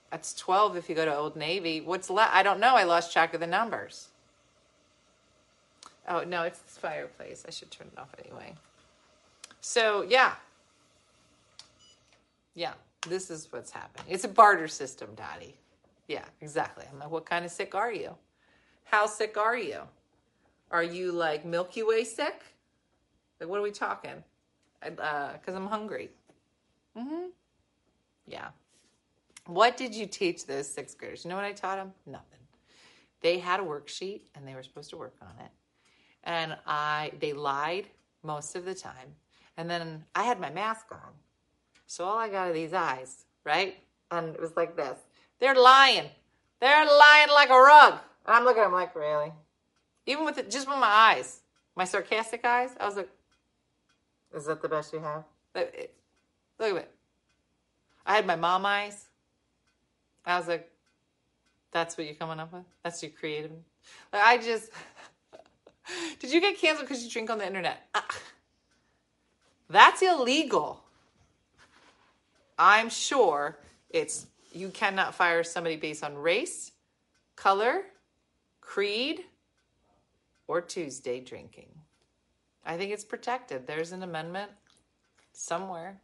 [0.09, 1.79] That's 12 if you go to Old Navy.
[1.79, 2.33] What's left?
[2.33, 2.75] I don't know.
[2.75, 4.07] I lost track of the numbers.
[6.07, 7.45] Oh, no, it's this fireplace.
[7.47, 8.55] I should turn it off anyway.
[9.61, 10.33] So, yeah.
[12.55, 12.73] Yeah,
[13.07, 14.05] this is what's happening.
[14.09, 15.55] It's a barter system, Daddy.
[16.07, 16.85] Yeah, exactly.
[16.91, 18.15] I'm like, what kind of sick are you?
[18.83, 19.81] How sick are you?
[20.71, 22.41] Are you like Milky Way sick?
[23.39, 24.23] Like, what are we talking?
[24.81, 24.99] Because
[25.47, 26.09] uh, I'm hungry.
[26.97, 27.27] Mm-hmm.
[28.27, 28.47] Yeah.
[29.45, 31.23] What did you teach those sixth graders?
[31.23, 31.93] You know what I taught them?
[32.05, 32.39] Nothing.
[33.21, 35.51] They had a worksheet and they were supposed to work on it.
[36.23, 37.87] And I, they lied
[38.23, 39.15] most of the time.
[39.59, 41.11] And then I had my mask on.
[41.85, 43.75] So all I got are these eyes, right?
[44.09, 44.97] And it was like this.
[45.41, 46.05] They're lying.
[46.61, 47.95] They're lying like a rug.
[48.25, 49.33] And I'm looking at them like, really?
[50.05, 51.41] Even with it, just with my eyes,
[51.75, 53.09] my sarcastic eyes, I was like,
[54.33, 56.95] "Is that the best you have?" Look at it.
[58.05, 59.07] I had my mom eyes.
[60.25, 60.71] I was like,
[61.71, 62.63] "That's what you're coming up with?
[62.81, 63.51] That's your creative."
[64.13, 64.71] Like, I just.
[66.19, 67.87] Did you get canceled because you drink on the internet?
[67.93, 68.01] Uh,
[69.69, 70.83] that's illegal.
[72.57, 73.57] I'm sure
[73.89, 76.71] it's you cannot fire somebody based on race,
[77.35, 77.83] color,
[78.61, 79.21] creed,
[80.47, 81.69] or Tuesday drinking.
[82.65, 83.65] I think it's protected.
[83.65, 84.51] There's an amendment
[85.31, 86.01] somewhere.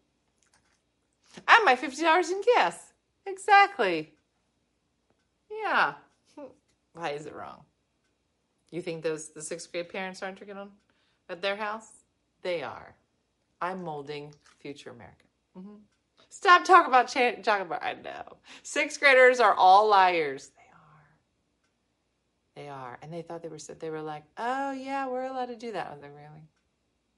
[1.47, 2.93] And my $50 in gas.
[3.25, 4.13] Exactly.
[5.51, 5.95] Yeah.
[6.93, 7.63] Why is it wrong?
[8.71, 10.71] You think those the sixth grade parents aren't drinking on
[11.29, 11.89] at their house?
[12.41, 12.95] They are.
[13.65, 15.25] I'm molding future America.
[15.57, 15.75] Mm-hmm.
[16.29, 17.83] Stop talking about ch- talking about.
[17.83, 20.51] I know sixth graders are all liars.
[22.55, 22.65] They are.
[22.65, 25.47] They are, and they thought they were so they were like, oh yeah, we're allowed
[25.47, 25.87] to do that.
[25.87, 26.43] I was like, really?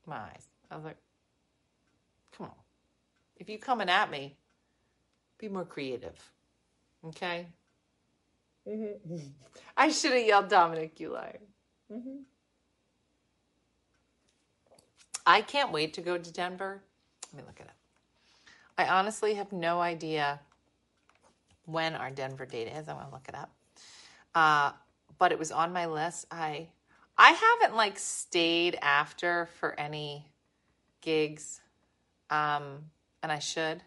[0.05, 0.47] My eyes.
[0.69, 0.97] I was like,
[2.37, 2.53] come on.
[3.37, 4.37] If you coming at me,
[5.37, 6.17] be more creative.
[7.05, 7.47] Okay?
[8.67, 9.17] Mm-hmm.
[9.77, 11.39] I should have yelled Dominic, you liar.
[11.91, 12.17] Mm-hmm.
[15.27, 16.81] I can't wait to go to Denver.
[17.33, 17.75] Let me look it up.
[18.77, 20.39] I honestly have no idea
[21.65, 22.87] when our Denver date is.
[22.87, 23.51] I want to look it up.
[24.33, 24.71] Uh,
[25.19, 26.25] but it was on my list.
[26.31, 26.67] I
[27.17, 30.25] I haven't like stayed after for any
[31.01, 31.59] gigs.
[32.29, 32.85] Um
[33.21, 33.81] and I should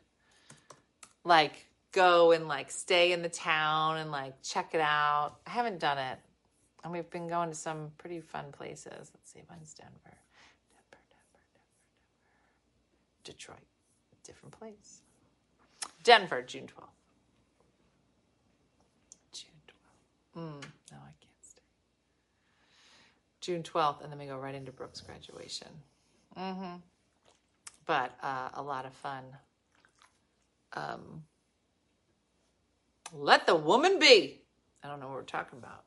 [1.24, 5.36] like go and like stay in the town and like check it out.
[5.46, 6.18] I haven't done it.
[6.82, 9.10] And we've been going to some pretty fun places.
[9.14, 10.16] Let's see, when's Denver?
[13.24, 13.58] Detroit,
[14.24, 15.02] different place.
[16.02, 16.88] Denver, June 12th.
[19.32, 20.40] June 12th.
[20.40, 21.62] Mm, no, I can't stay.
[23.40, 25.68] June 12th, and then we go right into Brooke's graduation.
[26.38, 26.76] Mm-hmm.
[27.86, 29.24] But uh, a lot of fun.
[30.72, 31.24] Um,
[33.12, 34.40] let the woman be.
[34.82, 35.84] I don't know what we're talking about,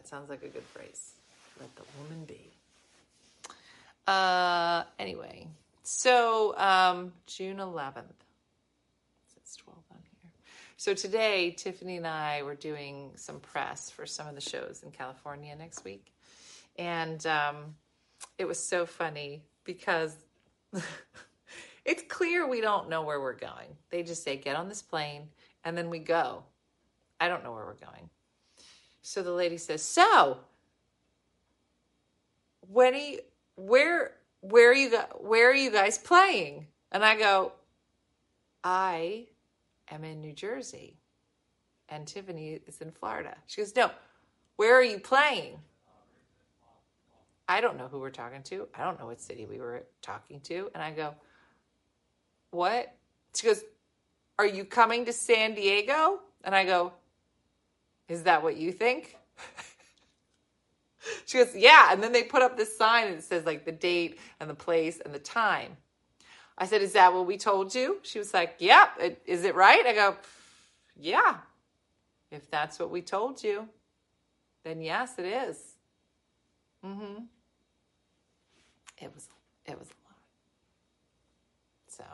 [0.00, 1.12] that sounds like a good phrase.
[1.60, 2.50] Let the woman be.
[4.06, 5.46] Uh, anyway,
[5.82, 8.04] so um, June 11th.
[9.36, 10.30] It's 12 on here.
[10.76, 14.90] So today, Tiffany and I were doing some press for some of the shows in
[14.90, 16.12] California next week
[16.80, 17.74] and um,
[18.38, 20.16] it was so funny because
[21.84, 23.76] it's clear we don't know where we're going.
[23.90, 25.28] They just say, get on this plane,
[25.64, 26.42] and then we go.
[27.20, 28.08] I don't know where we're going.
[29.02, 30.38] So the lady says, so
[32.72, 33.18] when you,
[33.56, 36.66] where where are you where are you guys playing?
[36.92, 37.52] And I go,
[38.64, 39.26] I
[39.90, 40.98] am in New Jersey,
[41.88, 43.36] and Tiffany is in Florida.
[43.46, 43.90] She goes, no,
[44.56, 45.58] where are you playing?
[47.50, 48.68] I don't know who we're talking to.
[48.74, 50.70] I don't know what city we were talking to.
[50.72, 51.14] And I go,
[52.52, 52.94] What?
[53.34, 53.64] She goes,
[54.38, 56.20] Are you coming to San Diego?
[56.44, 56.92] And I go,
[58.08, 59.16] Is that what you think?
[61.26, 61.92] she goes, Yeah.
[61.92, 64.54] And then they put up this sign and it says like the date and the
[64.54, 65.76] place and the time.
[66.58, 67.98] I said, Is that what we told you?
[68.02, 69.20] She was like, Yep.
[69.26, 69.84] Is it right?
[69.86, 70.16] I go,
[70.98, 71.36] Yeah.
[72.30, 73.68] If that's what we told you,
[74.64, 75.74] then yes, it is.
[76.84, 77.24] Mm-hmm.
[78.98, 79.28] It was
[79.66, 80.18] it was a lot.
[81.88, 82.04] So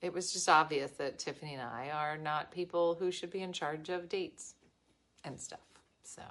[0.00, 3.52] it was just obvious that Tiffany and I are not people who should be in
[3.52, 4.54] charge of dates
[5.24, 5.60] and stuff.
[6.02, 6.22] So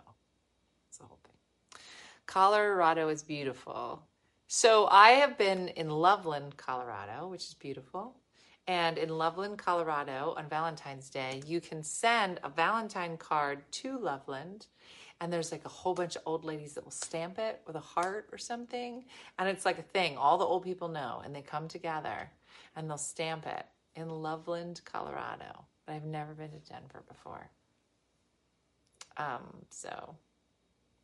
[0.87, 1.81] it's the whole thing.
[2.25, 4.03] Colorado is beautiful.
[4.47, 8.15] So I have been in Loveland, Colorado, which is beautiful.
[8.67, 14.67] And in Loveland, Colorado, on Valentine's Day, you can send a Valentine card to Loveland.
[15.21, 17.81] And there's like a whole bunch of old ladies that will stamp it with a
[17.81, 19.05] heart or something.
[19.39, 21.21] And it's like a thing all the old people know.
[21.23, 22.31] And they come together
[22.75, 25.65] and they'll stamp it in Loveland, Colorado.
[25.85, 27.49] But I've never been to Denver before.
[29.17, 30.15] Um, so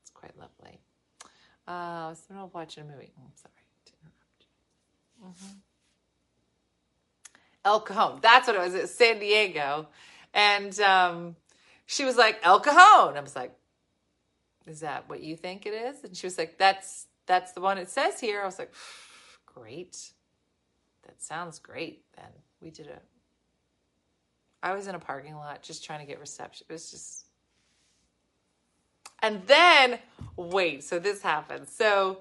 [0.01, 0.79] it's quite lovely.
[1.67, 3.11] Uh, I was watching a movie.
[3.17, 3.53] Oh, I'm sorry
[3.85, 5.39] to interrupt.
[5.41, 5.57] Mm-hmm.
[7.63, 8.19] El Cajon.
[8.21, 8.75] That's what it was.
[8.75, 9.87] At San Diego,
[10.33, 11.35] and um,
[11.85, 13.15] she was like El Cajon.
[13.15, 13.53] I was like,
[14.65, 17.77] "Is that what you think it is?" And she was like, "That's that's the one
[17.77, 18.73] it says here." I was like,
[19.45, 20.11] "Great,
[21.03, 23.03] that sounds great." Then we did it.
[24.63, 26.65] I was in a parking lot just trying to get reception.
[26.69, 27.25] It was just.
[29.21, 29.99] And then,
[30.35, 31.71] wait, so this happens.
[31.71, 32.19] So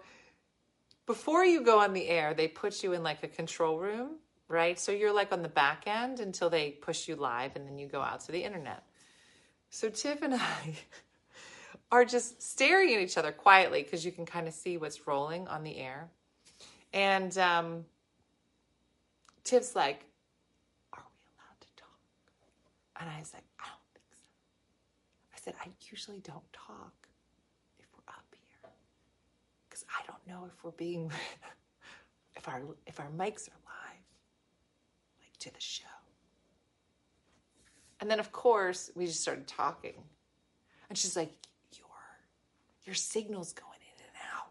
[1.06, 4.16] before you go on the air, they put you in like a control room
[4.50, 4.80] right?
[4.80, 7.86] So you're like on the back end until they push you live and then you
[7.86, 8.82] go out to the internet.
[9.70, 10.74] So Tiff and I
[11.92, 15.46] are just staring at each other quietly because you can kind of see what's rolling
[15.48, 16.08] on the air.
[16.92, 17.84] And um,
[19.44, 20.04] Tiff's like,
[20.92, 21.98] Are we allowed to talk?
[23.00, 23.79] And I was like, I don't.
[25.40, 26.92] I said, I usually don't talk
[27.78, 28.70] if we're up here
[29.68, 31.10] because I don't know if we're being,
[32.36, 34.04] if our, if our mics are live,
[35.22, 35.84] like to the show.
[38.00, 39.94] And then, of course, we just started talking.
[40.88, 41.32] And she's like,
[41.78, 41.86] Your,
[42.84, 44.48] your signal's going in and out.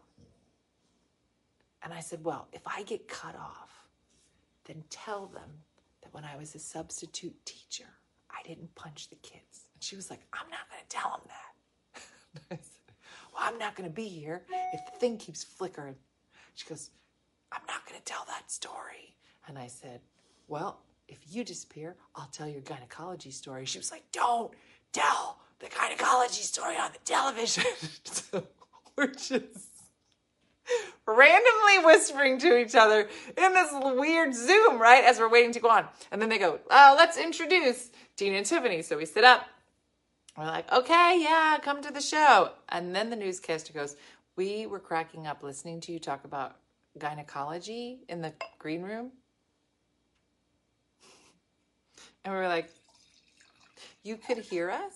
[1.84, 3.86] And I said, Well, if I get cut off,
[4.64, 5.50] then tell them
[6.02, 7.88] that when I was a substitute teacher,
[8.28, 9.69] I didn't punch the kids.
[9.80, 12.58] And she was like, I'm not going to tell him that.
[13.32, 15.94] Well, I'm not going to be here if the thing keeps flickering.
[16.56, 16.90] She goes,
[17.52, 19.14] I'm not going to tell that story.
[19.46, 20.00] And I said,
[20.48, 23.64] well, if you disappear, I'll tell your gynecology story.
[23.66, 24.52] She was like, Don't
[24.92, 27.64] tell the gynecology story on the television.
[28.04, 28.46] so
[28.96, 29.70] we're just
[31.06, 35.04] randomly whispering to each other in this weird Zoom, right?
[35.04, 35.86] As we're waiting to go on.
[36.12, 38.82] And then they go, uh, Let's introduce Tina and Tiffany.
[38.82, 39.46] So we sit up.
[40.40, 42.52] We're like, Okay, yeah, come to the show.
[42.70, 43.96] And then the newscaster goes,
[44.36, 46.56] We were cracking up listening to you talk about
[46.98, 49.12] gynecology in the green room.
[52.24, 52.70] And we were like,
[54.02, 54.94] You could hear us?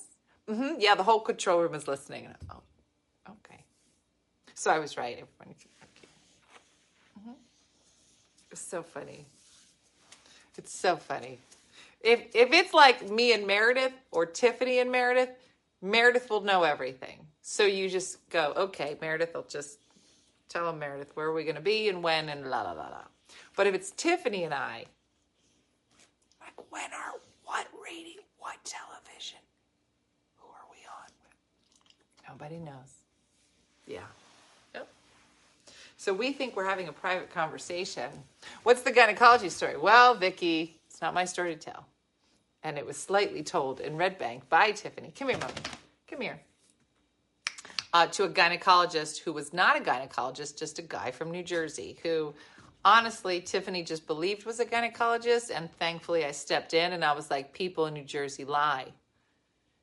[0.49, 0.77] Mm-hmm.
[0.79, 2.29] Yeah, the whole control room is listening.
[2.51, 2.63] oh,
[3.29, 3.65] okay.
[4.55, 5.13] So I was right.
[5.13, 5.55] Everyone
[7.19, 7.33] mm-hmm.
[8.51, 9.27] It's so funny.
[10.57, 11.39] It's so funny.
[12.05, 15.31] If if it's like me and Meredith or Tiffany and Meredith,
[15.83, 17.27] Meredith will know everything.
[17.43, 19.79] So you just go, okay, Meredith will just
[20.49, 22.89] tell them Meredith where are we going to be and when and la la la
[22.89, 23.03] la.
[23.57, 24.85] But if it's Tiffany and I,
[26.41, 27.15] like, when are,
[27.45, 29.39] what rating, what television?
[30.39, 32.33] Who are we on?
[32.33, 32.95] Nobody knows.
[33.87, 34.01] Yeah.
[34.75, 34.89] Yep.
[35.97, 38.11] So we think we're having a private conversation.
[38.63, 39.77] What's the gynecology story?
[39.77, 41.87] Well, Vicki, it's not my story to tell.
[42.65, 45.13] And it was slightly told in Red Bank by Tiffany.
[45.17, 45.53] Come here, mommy.
[46.09, 46.41] Come here.
[47.93, 51.99] Uh, to a gynecologist who was not a gynecologist, just a guy from New Jersey
[52.03, 52.35] who
[52.85, 57.31] honestly, Tiffany just believed was a gynecologist, and thankfully I stepped in and I was
[57.31, 58.93] like, people in New Jersey lie.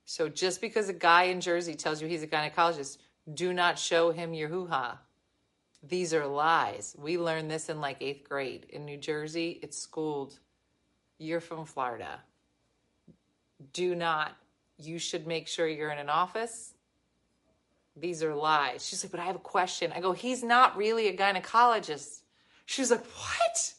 [0.06, 2.98] So just because a guy in Jersey tells you he's a gynecologist,
[3.34, 5.00] do not show him your hoo ha.
[5.84, 6.96] These are lies.
[7.00, 8.68] We learned this in like eighth grade.
[8.70, 10.40] In New Jersey, it's schooled.
[11.18, 12.20] You're from Florida.
[13.74, 14.36] Do not.
[14.78, 16.74] You should make sure you're in an office.
[17.96, 18.86] These are lies.
[18.86, 19.92] She's like, but I have a question.
[19.94, 22.22] I go, he's not really a gynecologist.
[22.66, 23.74] She's like, What?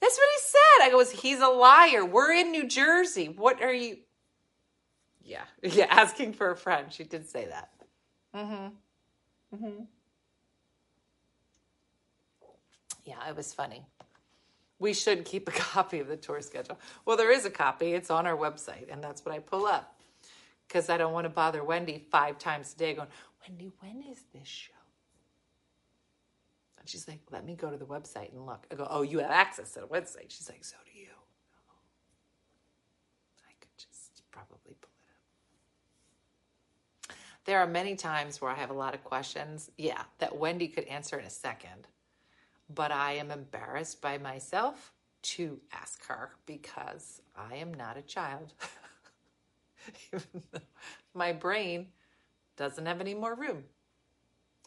[0.00, 0.86] That's what he said.
[0.86, 2.04] I go, He's a liar.
[2.04, 3.28] We're in New Jersey.
[3.28, 3.98] What are you?
[5.22, 5.44] Yeah.
[5.62, 5.86] Yeah.
[5.88, 6.92] Asking for a friend.
[6.92, 7.70] She did say that.
[8.34, 9.56] Mm hmm.
[9.56, 9.84] Mm hmm.
[13.04, 13.86] Yeah, it was funny.
[14.78, 16.78] We should keep a copy of the tour schedule.
[17.04, 17.94] Well, there is a copy.
[17.94, 19.98] It's on our website, and that's what I pull up
[20.68, 23.08] because I don't want to bother Wendy five times a day going,
[23.46, 24.72] Wendy, when is this show?
[26.78, 28.66] And she's like, let me go to the website and look.
[28.70, 30.26] I go, oh, you have access to the website.
[30.28, 31.08] She's like, so do you.
[33.46, 34.90] I could just probably pull
[37.08, 37.16] it up.
[37.46, 40.84] There are many times where I have a lot of questions, yeah, that Wendy could
[40.84, 41.88] answer in a second,
[42.74, 48.52] but I am embarrassed by myself to ask her because I am not a child.
[51.14, 51.88] My brain
[52.56, 53.64] doesn't have any more room.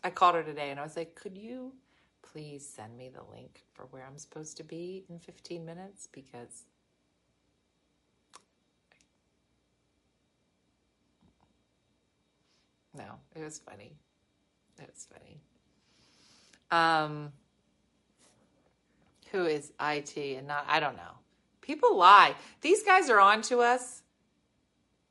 [0.03, 1.73] I called her today and I was like, could you
[2.21, 6.07] please send me the link for where I'm supposed to be in 15 minutes?
[6.11, 6.65] Because
[12.97, 13.93] no, it was funny.
[14.79, 15.39] It was funny.
[16.71, 17.31] Um,
[19.31, 21.13] who is IT and not, I don't know.
[21.61, 22.35] People lie.
[22.61, 24.01] These guys are on to us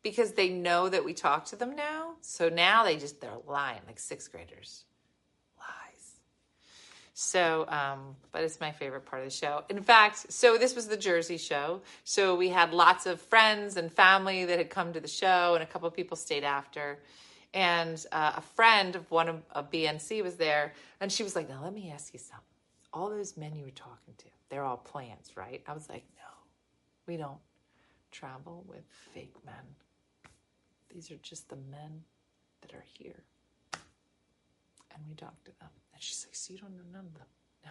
[0.03, 2.15] because they know that we talk to them now.
[2.21, 4.85] So now they just, they're lying like sixth graders.
[5.59, 6.13] Lies.
[7.15, 9.65] So, um, but it's my favorite part of the show.
[9.69, 11.83] In fact, so this was the Jersey show.
[12.05, 15.63] So we had lots of friends and family that had come to the show, and
[15.63, 16.99] a couple of people stayed after.
[17.53, 21.49] And uh, a friend of one of, of BNC was there, and she was like,
[21.49, 22.50] Now let me ask you something.
[22.93, 25.63] All those men you were talking to, they're all plants, right?
[25.67, 26.33] I was like, No,
[27.07, 27.39] we don't
[28.11, 29.55] travel with fake men.
[30.93, 32.03] These are just the men
[32.63, 33.23] that are here.
[33.73, 35.71] And we talk to them.
[35.95, 37.27] And she's like, So you don't know none of them?
[37.65, 37.71] No.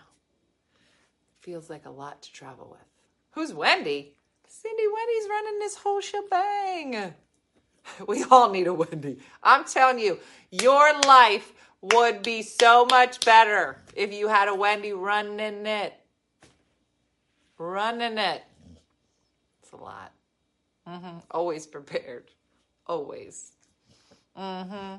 [1.41, 2.87] Feels like a lot to travel with.
[3.31, 4.13] Who's Wendy?
[4.47, 7.13] Cindy Wendy's running this whole shebang.
[8.07, 9.17] We all need a Wendy.
[9.41, 10.19] I'm telling you,
[10.51, 15.93] your life would be so much better if you had a Wendy running it.
[17.57, 18.43] Running it.
[19.61, 20.11] It's a lot.
[20.87, 21.19] Mm-hmm.
[21.31, 22.25] Always prepared.
[22.87, 23.51] Always.
[24.37, 24.95] Mm-hmm.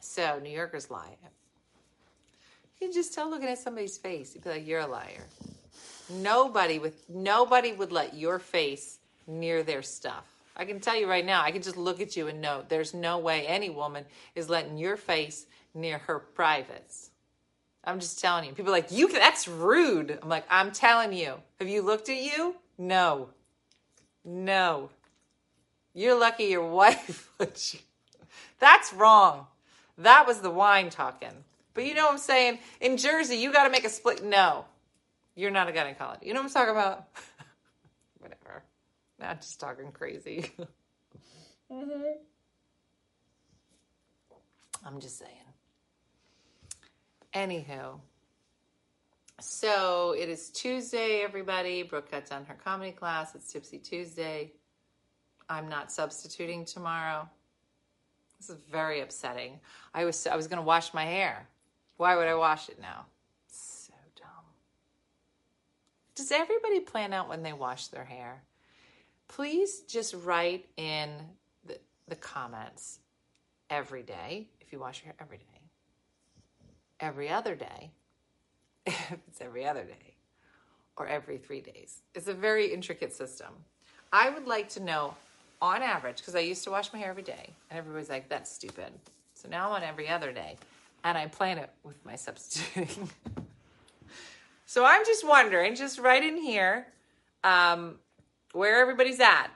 [0.00, 1.16] So New Yorkers lie.
[2.80, 4.34] You can just tell looking at somebody's face.
[4.34, 5.26] You'd be like, "You're a liar."
[6.08, 10.35] Nobody with nobody would let your face near their stuff.
[10.56, 11.42] I can tell you right now.
[11.42, 14.78] I can just look at you and know there's no way any woman is letting
[14.78, 17.10] your face near her privates.
[17.84, 18.52] I'm just telling you.
[18.52, 21.34] People like, "You that's rude." I'm like, "I'm telling you.
[21.60, 22.56] Have you looked at you?
[22.78, 23.28] No.
[24.24, 24.90] No.
[25.94, 27.80] You're lucky your wife let you.
[28.58, 29.46] That's wrong.
[29.98, 31.44] That was the wine talking.
[31.74, 32.58] But you know what I'm saying?
[32.80, 34.24] In Jersey, you got to make a split.
[34.24, 34.64] No,
[35.34, 36.24] you're not a gynecologist.
[36.24, 37.08] You know what I'm talking about?
[39.18, 40.50] Not just talking crazy.
[41.72, 42.02] mm-hmm.
[44.84, 45.32] I'm just saying.
[47.34, 47.98] Anywho,
[49.40, 51.82] so it is Tuesday, everybody.
[51.82, 53.34] Brooke got done her comedy class.
[53.34, 54.52] It's Tipsy Tuesday.
[55.48, 57.28] I'm not substituting tomorrow.
[58.38, 59.60] This is very upsetting.
[59.94, 61.48] I was I was going to wash my hair.
[61.96, 63.06] Why would I wash it now?
[63.48, 64.44] So dumb.
[66.14, 68.42] Does everybody plan out when they wash their hair?
[69.28, 71.10] Please just write in
[71.64, 73.00] the, the comments
[73.70, 75.44] every day if you wash your hair every day.
[77.00, 77.90] Every other day
[78.86, 80.14] if it's every other day
[80.96, 82.02] or every 3 days.
[82.14, 83.48] It's a very intricate system.
[84.12, 85.14] I would like to know
[85.60, 88.50] on average, because I used to wash my hair every day, and everybody's like, that's
[88.50, 88.92] stupid.
[89.34, 90.56] So now I'm on every other day,
[91.04, 93.10] and I plan it with my substituting.
[94.66, 96.86] so I'm just wondering, just right in here,
[97.44, 97.98] um,
[98.56, 99.48] where everybody's at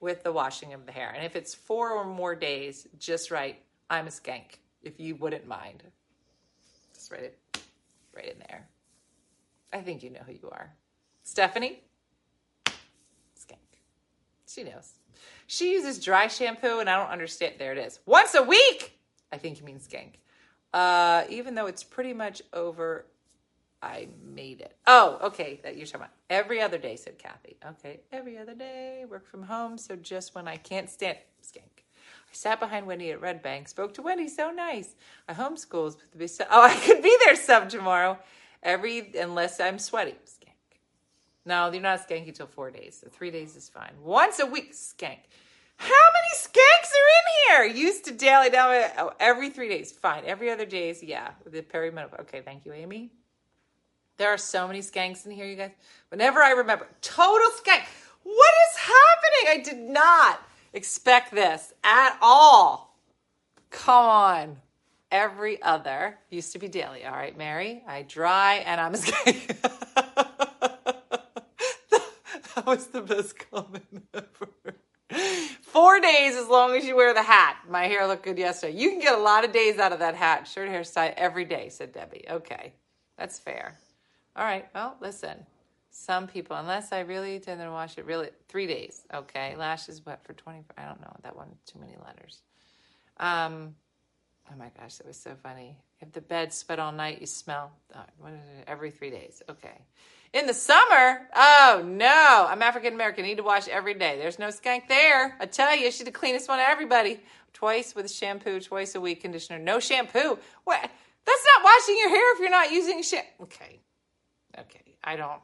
[0.00, 1.12] with the washing of the hair.
[1.14, 5.46] And if it's four or more days, just write, I'm a skank, if you wouldn't
[5.46, 5.82] mind.
[6.94, 7.38] Just write it
[8.14, 8.68] right in there.
[9.72, 10.72] I think you know who you are.
[11.24, 11.80] Stephanie?
[13.36, 13.80] Skank.
[14.46, 14.92] She knows.
[15.48, 17.54] She uses dry shampoo, and I don't understand.
[17.58, 17.98] There it is.
[18.06, 18.98] Once a week.
[19.32, 20.14] I think you mean skank.
[20.72, 23.06] Uh, even though it's pretty much over,
[23.84, 24.74] I made it.
[24.86, 25.60] Oh, okay.
[25.62, 27.56] That you're talking about every other day, said Kathy.
[27.66, 29.78] Okay, every other day, work from home.
[29.78, 31.84] So just when I can't stand skank.
[32.06, 34.96] I sat behind Wendy at Red Bank, spoke to Wendy, so nice.
[35.28, 38.18] I homeschools with the big Oh, I could be there some tomorrow.
[38.62, 40.14] Every unless I'm sweaty.
[40.26, 40.78] Skank.
[41.44, 42.98] No, you're not skanky till four days.
[43.02, 43.92] So three days is fine.
[44.02, 45.18] Once a week, skank.
[45.76, 47.84] How many skanks are in here?
[47.84, 49.92] Used to daily down oh, every three days.
[49.92, 50.24] Fine.
[50.24, 51.32] Every other days, yeah.
[51.44, 52.20] The perimenopause.
[52.20, 53.10] Okay, thank you, Amy.
[54.16, 55.72] There are so many skanks in here, you guys.
[56.10, 57.84] Whenever I remember, total skank.
[58.22, 59.48] What is happening?
[59.48, 60.40] I did not
[60.72, 62.96] expect this at all.
[63.70, 64.56] Come on.
[65.10, 67.04] Every other used to be daily.
[67.04, 67.82] All right, Mary.
[67.86, 69.56] I dry and I'm a skank.
[72.54, 74.76] That was the best comment ever.
[75.62, 77.56] Four days as long as you wear the hat.
[77.68, 78.78] My hair looked good yesterday.
[78.78, 80.46] You can get a lot of days out of that hat.
[80.46, 82.24] Short hairstyle every day, said Debbie.
[82.30, 82.72] Okay,
[83.18, 83.76] that's fair.
[84.36, 85.46] All right, well, listen.
[85.90, 89.06] Some people, unless I really to wash it, really, three days.
[89.14, 90.74] Okay, lashes wet for 24.
[90.76, 91.14] I don't know.
[91.22, 92.42] That one, too many letters.
[93.18, 93.76] Um,
[94.50, 95.76] oh my gosh, that was so funny.
[96.00, 97.70] If the bed sweat all night, you smell.
[97.94, 98.28] Oh?
[98.66, 99.40] Every three days.
[99.48, 99.78] Okay.
[100.32, 103.24] In the summer, oh no, I'm African American.
[103.24, 104.18] Need to wash every day.
[104.18, 105.36] There's no skank there.
[105.38, 107.20] I tell you, she's the cleanest one of everybody.
[107.52, 109.60] Twice with shampoo, twice a week conditioner.
[109.60, 110.36] No shampoo.
[110.64, 110.90] What?
[111.24, 113.44] That's not washing your hair if you're not using shampoo.
[113.44, 113.78] Okay.
[114.58, 114.96] Okay.
[115.02, 115.40] I don't.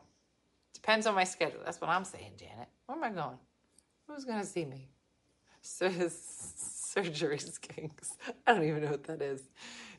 [0.74, 1.61] Depends on my schedule.
[1.64, 2.68] That's what I'm saying, Janet.
[2.86, 3.38] Where am I going?
[4.06, 4.88] Who's going to see me?
[5.62, 8.16] surgery skanks.
[8.46, 9.42] I don't even know what that is.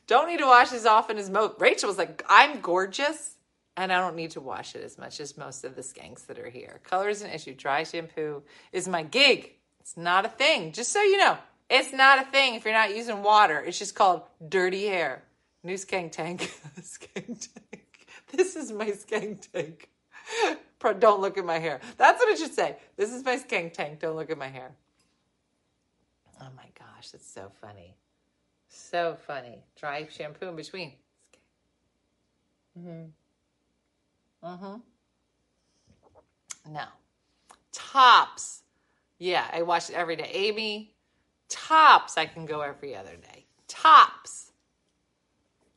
[0.06, 1.54] Don't need to wash as often as most.
[1.60, 3.36] Rachel was like, I'm gorgeous
[3.76, 6.38] and I don't need to wash it as much as most of the skanks that
[6.38, 6.80] are here.
[6.84, 7.54] Color is an issue.
[7.54, 8.42] Dry shampoo
[8.72, 9.52] is my gig.
[9.80, 10.72] It's not a thing.
[10.72, 11.38] Just so you know,
[11.70, 13.58] it's not a thing if you're not using water.
[13.60, 15.22] It's just called dirty hair.
[15.64, 16.40] New skank tank.
[16.80, 17.71] skank tank.
[18.36, 19.90] This is my skank tank.
[20.98, 21.80] Don't look at my hair.
[21.98, 22.76] That's what it should say.
[22.96, 24.00] This is my skank tank.
[24.00, 24.72] Don't look at my hair.
[26.40, 27.94] Oh my gosh, that's so funny.
[28.68, 29.62] So funny.
[29.78, 30.92] Dry shampoo in between.
[32.78, 33.04] Mm-hmm.
[34.48, 34.76] Mm-hmm.
[36.72, 36.84] No.
[37.70, 38.62] Tops.
[39.18, 40.30] Yeah, I wash it every day.
[40.32, 40.94] Amy,
[41.48, 43.44] tops I can go every other day.
[43.68, 44.51] Tops.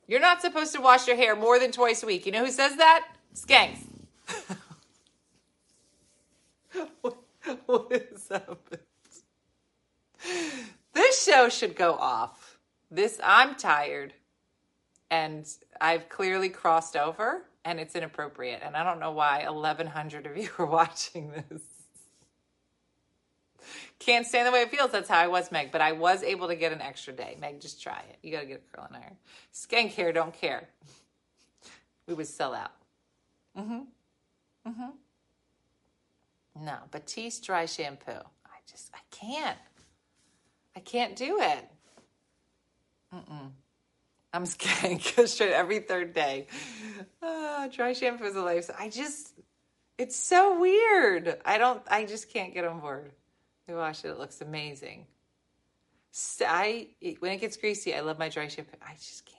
[0.06, 2.26] You're not supposed to wash your hair more than twice a week.
[2.26, 3.08] You know who says that?
[3.34, 3.78] Skanks.
[7.00, 7.16] what,
[7.66, 8.80] what is happened?
[10.92, 12.58] This show should go off.
[12.90, 14.14] This I'm tired
[15.10, 15.46] and
[15.80, 18.62] I've clearly crossed over and it's inappropriate.
[18.64, 21.62] And I don't know why 1,100 of you are watching this.
[23.98, 24.90] Can't stand the way it feels.
[24.90, 25.72] That's how I was, Meg.
[25.72, 27.36] But I was able to get an extra day.
[27.40, 28.18] Meg, just try it.
[28.22, 29.12] You got to get a curl in hair.
[29.54, 30.68] Skank hair, don't care.
[32.06, 32.72] We would sell out.
[33.58, 33.80] Mm-hmm.
[34.68, 36.64] Mm-hmm.
[36.64, 38.12] No, Batiste dry shampoo.
[38.12, 39.58] I just, I can't.
[40.74, 41.70] I can't do it.
[43.14, 43.50] Mm-mm.
[44.32, 46.46] I'm skank straight every third day.
[47.22, 48.70] Uh, dry shampoo is a life.
[48.78, 49.32] I just,
[49.96, 51.40] it's so weird.
[51.44, 53.12] I don't, I just can't get on board.
[53.68, 54.08] We wash it.
[54.08, 55.06] It looks amazing.
[56.40, 56.88] I,
[57.18, 58.76] when it gets greasy, I love my dry shampoo.
[58.82, 59.36] I just can't.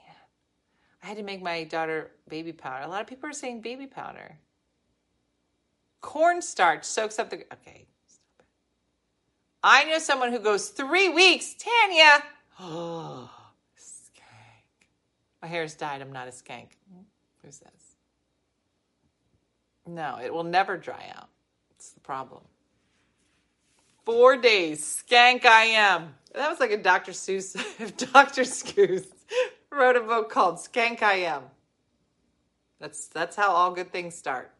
[1.01, 2.85] I had to make my daughter baby powder.
[2.85, 4.37] A lot of people are saying baby powder.
[6.01, 7.87] Cornstarch soaks up the, okay.
[8.07, 8.45] Stop it.
[9.63, 11.55] I know someone who goes three weeks.
[11.55, 12.23] Tanya.
[12.59, 13.29] Oh.
[13.79, 14.87] Skank.
[15.41, 16.01] My hair's dyed.
[16.01, 16.67] I'm not a skank.
[17.43, 17.95] Who says?
[19.87, 21.29] No, it will never dry out.
[21.71, 22.41] It's the problem.
[24.07, 26.15] Four days, skank I am.
[26.33, 27.11] That was like a Dr.
[27.11, 27.57] Seuss.
[28.13, 28.43] Dr.
[28.43, 29.05] Seuss
[29.69, 31.43] wrote a book called Skank I Am.
[32.79, 34.53] That's that's how all good things start,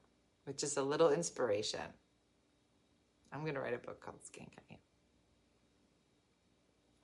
[0.46, 1.80] with just a little inspiration.
[3.32, 4.80] I'm gonna write a book called Skank I Am.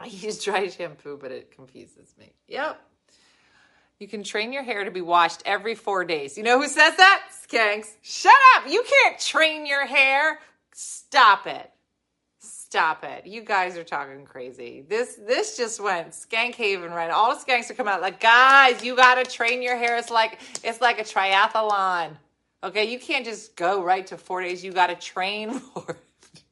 [0.02, 2.34] I use dry shampoo, but it confuses me.
[2.50, 2.78] Yep.
[4.00, 6.38] You can train your hair to be washed every four days.
[6.38, 7.30] You know who says that?
[7.48, 7.94] Skanks.
[8.02, 8.70] Shut up.
[8.70, 10.40] You can't train your hair.
[10.74, 11.70] Stop it.
[12.74, 13.28] Stop it.
[13.28, 14.84] You guys are talking crazy.
[14.90, 17.12] This this just went skank haven right.
[17.12, 19.96] All the skanks are coming out like, guys, you gotta train your hair.
[19.96, 22.18] It's like it's like a triathlon.
[22.64, 24.66] Okay, you can't just go right to four days.
[24.66, 26.44] You gotta train for it.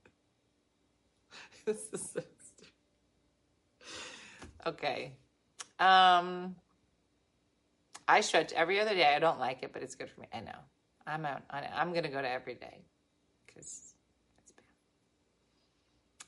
[1.65, 2.17] this is.
[4.67, 5.13] Okay.
[5.80, 6.55] Um
[8.07, 9.11] I stretch every other day.
[9.11, 10.28] I don't like it, but it's good for me.
[10.32, 10.59] I know.
[11.07, 11.41] I'm out.
[11.49, 11.72] on it.
[11.76, 12.78] I'm to go to every day
[13.47, 13.91] because.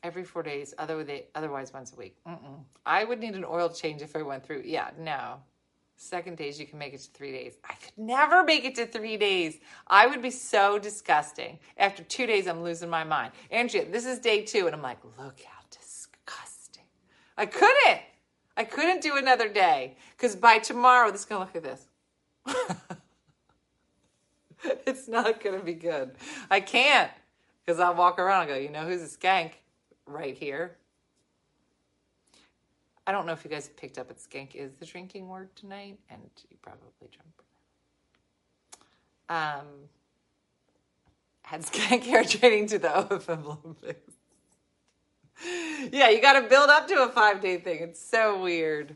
[0.04, 2.18] Every four days, other day, otherwise once a week.
[2.28, 2.64] Mm-mm.
[2.86, 4.64] I would need an oil change if I went through.
[4.66, 5.38] Yeah, no.
[5.96, 7.56] Second days, you can make it to three days.
[7.64, 9.60] I could never make it to three days.
[9.88, 11.60] I would be so disgusting.
[11.78, 13.32] After two days, I'm losing my mind.
[13.50, 16.84] Andrea, this is day two, and I'm like, look how disgusting.
[17.38, 18.02] I couldn't.
[18.58, 21.88] I couldn't do another day because by tomorrow, this is going to look like this.
[24.86, 26.12] it's not going to be good.
[26.52, 27.12] I can't
[27.66, 29.52] because I'll walk around and go, you know who's a skank
[30.06, 30.78] right here?
[33.06, 36.00] I don't know if you guys picked up that skank is the drinking word tonight,
[36.10, 37.42] and you probably jumped.
[39.30, 39.66] Um,
[41.42, 41.66] had
[42.04, 44.14] hair training to the OFM Olympics
[45.92, 47.80] yeah, you got to build up to a five day thing.
[47.82, 48.96] It's so weird.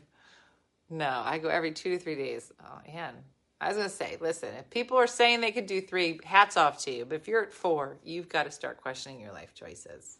[0.90, 2.52] No, I go every two to three days.
[2.64, 3.14] Oh, man.
[3.60, 6.78] I was gonna say, listen, if people are saying they could do three, hats off
[6.84, 7.04] to you.
[7.04, 10.18] But if you're at four, you've got to start questioning your life choices.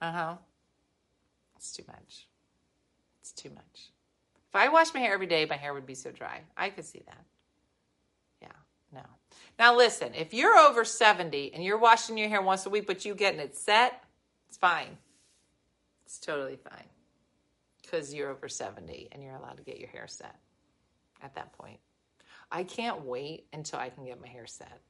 [0.00, 0.34] Uh huh.
[1.56, 2.26] It's too much.
[3.20, 3.90] It's too much.
[4.48, 6.40] If I washed my hair every day, my hair would be so dry.
[6.56, 7.24] I could see that.
[8.40, 8.48] Yeah,
[8.92, 9.02] no.
[9.58, 13.04] Now listen, if you're over 70 and you're washing your hair once a week, but
[13.04, 14.02] you getting it set,
[14.48, 14.96] it's fine.
[16.04, 16.86] It's totally fine.
[17.82, 20.36] Because you're over 70 and you're allowed to get your hair set
[21.22, 21.78] at that point.
[22.50, 24.80] I can't wait until I can get my hair set.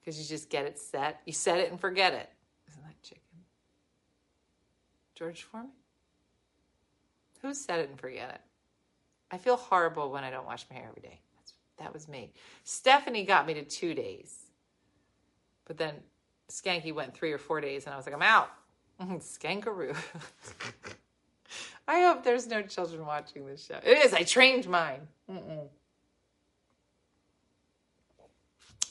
[0.00, 1.20] Because you just get it set.
[1.26, 2.30] You set it and forget it.
[5.20, 5.70] George Foreman?
[7.42, 8.40] Who said it and forget it?
[9.30, 11.20] I feel horrible when I don't wash my hair every day.
[11.36, 12.32] That's, that was me.
[12.64, 14.34] Stephanie got me to two days.
[15.66, 15.94] But then
[16.50, 18.50] Skanky went three or four days, and I was like, I'm out.
[19.02, 19.94] Skankaroo.
[21.86, 23.78] I hope there's no children watching this show.
[23.84, 24.14] It is.
[24.14, 25.00] I trained mine.
[25.30, 25.68] Mm-mm.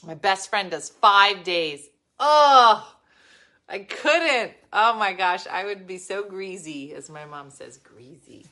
[0.06, 1.88] My best friend does five days.
[2.20, 2.96] Oh,
[3.70, 4.52] I couldn't.
[4.72, 8.46] Oh my gosh, I would be so greasy, as my mom says, greasy.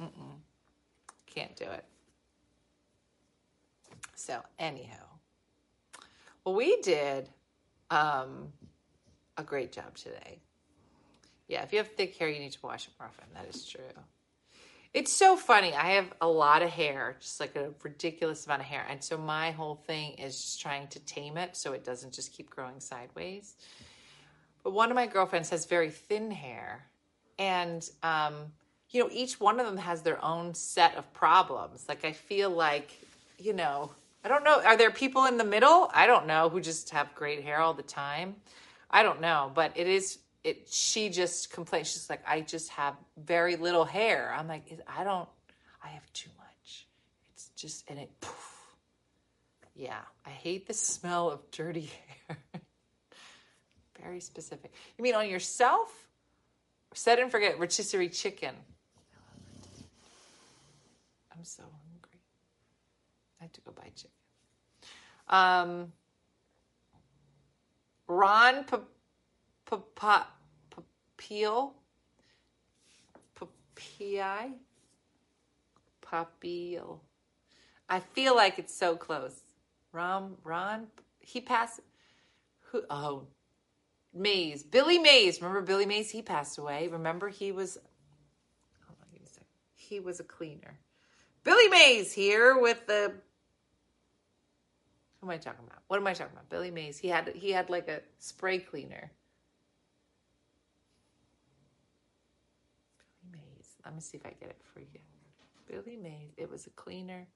[0.00, 0.36] Mm-mm.
[1.26, 1.84] Can't do it.
[4.14, 5.06] So, anyhow,
[6.44, 7.30] well, we did
[7.90, 8.52] um,
[9.38, 10.38] a great job today.
[11.48, 13.24] Yeah, if you have thick hair, you need to wash it more often.
[13.34, 13.80] That is true.
[14.92, 15.72] It's so funny.
[15.72, 18.84] I have a lot of hair, just like a ridiculous amount of hair.
[18.90, 22.32] And so my whole thing is just trying to tame it so it doesn't just
[22.32, 23.54] keep growing sideways.
[24.62, 26.86] But one of my girlfriends has very thin hair.
[27.38, 28.34] And, um,
[28.90, 31.86] you know, each one of them has their own set of problems.
[31.88, 32.90] Like, I feel like,
[33.38, 33.92] you know,
[34.24, 34.60] I don't know.
[34.62, 35.90] Are there people in the middle?
[35.94, 38.36] I don't know who just have great hair all the time.
[38.90, 39.50] I don't know.
[39.54, 44.34] But it is it she just complains she's like i just have very little hair
[44.36, 45.28] i'm like i don't
[45.82, 46.86] i have too much
[47.32, 48.74] it's just and it poof.
[49.74, 51.90] yeah i hate the smell of dirty
[52.28, 52.38] hair
[54.02, 56.08] very specific you mean on yourself
[56.94, 58.54] set and forget rotisserie chicken
[61.32, 62.20] i'm so hungry
[63.40, 64.10] i have to go buy chicken
[65.28, 65.92] um
[68.08, 68.64] ron
[69.70, 71.72] Papil,
[73.36, 74.52] Papii,
[76.02, 76.98] Papil.
[77.88, 79.40] I feel like it's so close.
[79.92, 80.88] Ron, Ron,
[81.20, 81.80] he passed.
[82.70, 82.82] Who?
[82.90, 83.26] Oh,
[84.12, 85.40] Mays, Billy Mays.
[85.40, 86.10] Remember Billy Mays?
[86.10, 86.88] He passed away.
[86.88, 87.78] Remember he was.
[88.86, 89.42] Hold on, give me a.
[89.74, 90.78] He was a cleaner.
[91.44, 93.14] Billy Mays here with the.
[95.20, 95.82] Who am I talking about?
[95.88, 96.48] What am I talking about?
[96.48, 96.98] Billy Mays.
[96.98, 99.12] He had he had like a spray cleaner.
[103.22, 103.76] Billy Mays.
[103.84, 104.86] Let me see if I get it for you.
[105.68, 106.32] Billy Mays.
[106.36, 107.28] It was a cleaner.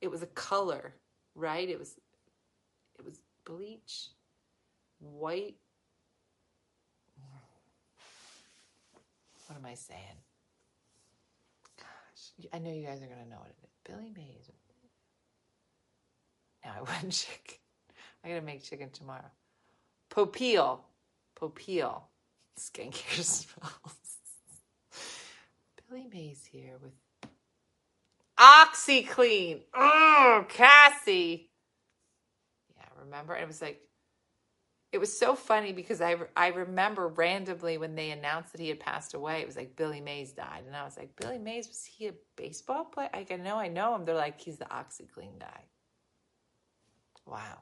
[0.00, 0.94] It was a color,
[1.34, 1.68] right?
[1.68, 1.96] It was
[2.98, 4.08] it was bleach,
[4.98, 5.56] white.
[9.46, 10.00] What am I saying?
[11.78, 13.70] Gosh, I know you guys are gonna know what it is.
[13.84, 14.50] Billy Mays.
[16.64, 17.58] Now I want chicken.
[18.24, 19.30] I gotta make chicken tomorrow.
[20.10, 20.80] Popeil.
[21.40, 22.02] Popeil.
[22.58, 23.96] skincare smells.
[25.88, 26.92] Billy Mays here with
[28.38, 29.60] OxiClean.
[29.74, 31.50] Oh, Cassie.
[32.76, 33.36] Yeah, remember?
[33.36, 33.80] It was like,
[34.92, 38.80] it was so funny because I, I remember randomly when they announced that he had
[38.80, 40.62] passed away, it was like Billy Mays died.
[40.66, 43.10] And I was like, Billy Mays, was he a baseball player?
[43.12, 44.04] Like, I know, I know him.
[44.04, 45.64] They're like, he's the OxiClean guy.
[47.26, 47.58] Wow.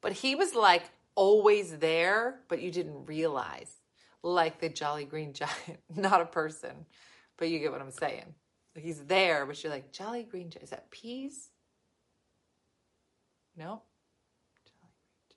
[0.00, 0.84] But he was like
[1.14, 3.72] always there, but you didn't realize
[4.22, 6.86] like the Jolly Green Giant, not a person,
[7.36, 8.34] but you get what I'm saying.
[8.74, 11.48] He's there, but you're like, Jolly Green Giant, is that peas?
[13.56, 13.82] No?
[14.64, 15.36] Jolly Green Giant.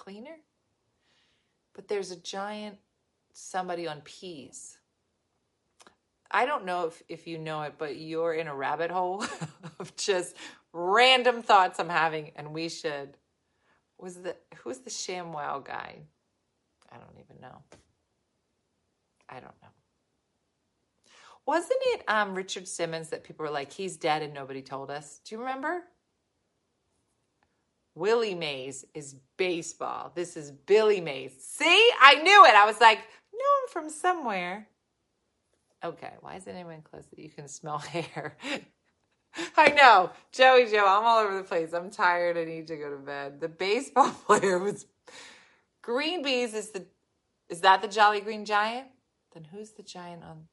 [0.00, 0.38] Cleaner?
[1.74, 2.78] But there's a giant
[3.34, 4.78] somebody on peas.
[6.30, 9.22] I don't know if, if you know it, but you're in a rabbit hole
[9.78, 10.34] of just
[10.72, 13.18] random thoughts I'm having, and we should.
[13.98, 15.98] Was the who's the ShamWow guy?
[16.90, 17.58] I don't even know.
[19.28, 19.68] I don't know.
[21.44, 25.20] Wasn't it um, Richard Simmons that people were like, he's dead and nobody told us?
[25.26, 25.82] Do you remember?
[28.00, 30.10] Willie Mays is baseball.
[30.14, 31.34] This is Billy Mays.
[31.38, 32.54] See, I knew it.
[32.54, 34.66] I was like, no, I'm from somewhere.
[35.84, 38.38] Okay, why isn't anyone close that you can smell hair?
[39.54, 41.74] I know, Joey Joe, I'm all over the place.
[41.74, 42.38] I'm tired.
[42.38, 43.38] I need to go to bed.
[43.38, 44.86] The baseball player was
[45.82, 46.86] Green bees is the
[47.50, 48.86] is that the Jolly Green Giant?
[49.34, 50.44] Then who's the giant on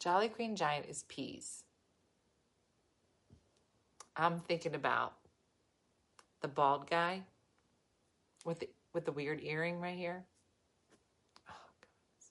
[0.00, 1.64] Jolly Green Giant is peas.
[4.18, 5.14] I'm thinking about
[6.42, 7.22] the bald guy
[8.44, 10.24] with the with the weird earring right here.
[11.48, 12.26] Oh God,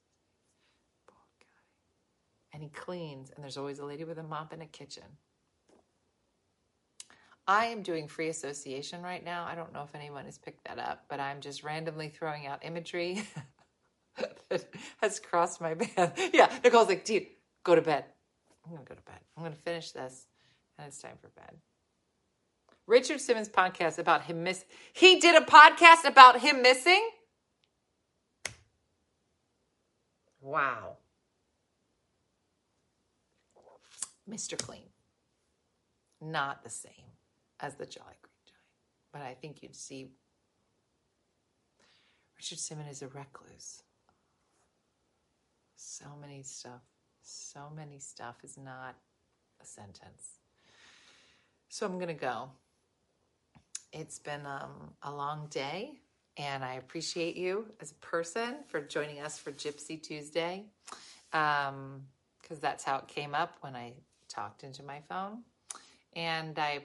[1.07, 4.65] bald guy, and he cleans, and there's always a lady with a mop in a
[4.65, 5.03] kitchen.
[7.47, 9.45] I am doing free association right now.
[9.45, 12.65] I don't know if anyone has picked that up, but I'm just randomly throwing out
[12.65, 13.23] imagery
[14.49, 14.65] that
[15.01, 16.19] has crossed my path.
[16.33, 17.27] Yeah, Nicole's like, dude,
[17.63, 18.03] go to bed.
[18.65, 19.19] I'm gonna go to bed.
[19.37, 20.27] I'm gonna finish this,
[20.77, 21.55] and it's time for bed.
[22.87, 24.65] Richard Simmons podcast about him miss.
[24.93, 27.09] He did a podcast about him missing.
[30.39, 30.97] Wow.
[34.29, 34.57] Mr.
[34.57, 34.83] Clean.
[36.21, 36.91] Not the same
[37.59, 38.61] as the Jolly Green Giant,
[39.11, 40.07] but I think you'd see
[42.37, 43.83] Richard Simmons is a recluse.
[45.75, 46.81] So many stuff,
[47.21, 48.95] so many stuff is not
[49.61, 50.39] a sentence.
[51.69, 52.49] So I'm going to go.
[53.93, 55.99] It's been um, a long day,
[56.37, 60.65] and I appreciate you as a person for joining us for Gypsy Tuesday,
[61.31, 62.01] because um,
[62.61, 63.93] that's how it came up when I
[64.27, 65.43] talked into my phone.
[66.15, 66.83] And I,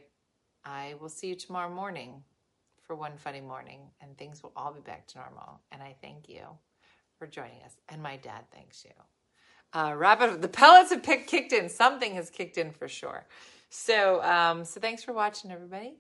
[0.64, 2.22] I will see you tomorrow morning
[2.82, 5.60] for one funny morning, and things will all be back to normal.
[5.72, 6.42] And I thank you
[7.18, 8.92] for joining us, and my dad thanks you.
[9.72, 11.68] Uh, the pellets have pick, kicked in.
[11.68, 13.26] Something has kicked in for sure.
[13.70, 15.94] So, um, so thanks for watching, everybody.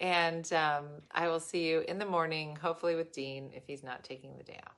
[0.00, 4.02] And um, I will see you in the morning, hopefully with Dean if he's not
[4.02, 4.76] taking the day off.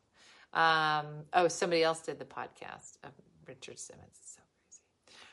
[0.52, 3.12] Um, oh, somebody else did the podcast of
[3.46, 4.18] Richard Simmons.
[4.20, 4.82] It's so crazy.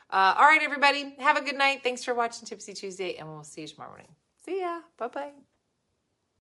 [0.10, 1.82] Uh, all right, everybody, have a good night.
[1.84, 4.16] Thanks for watching Tipsy Tuesday, and we'll see you tomorrow morning.
[4.46, 4.82] See ya.
[4.98, 5.49] Bye bye.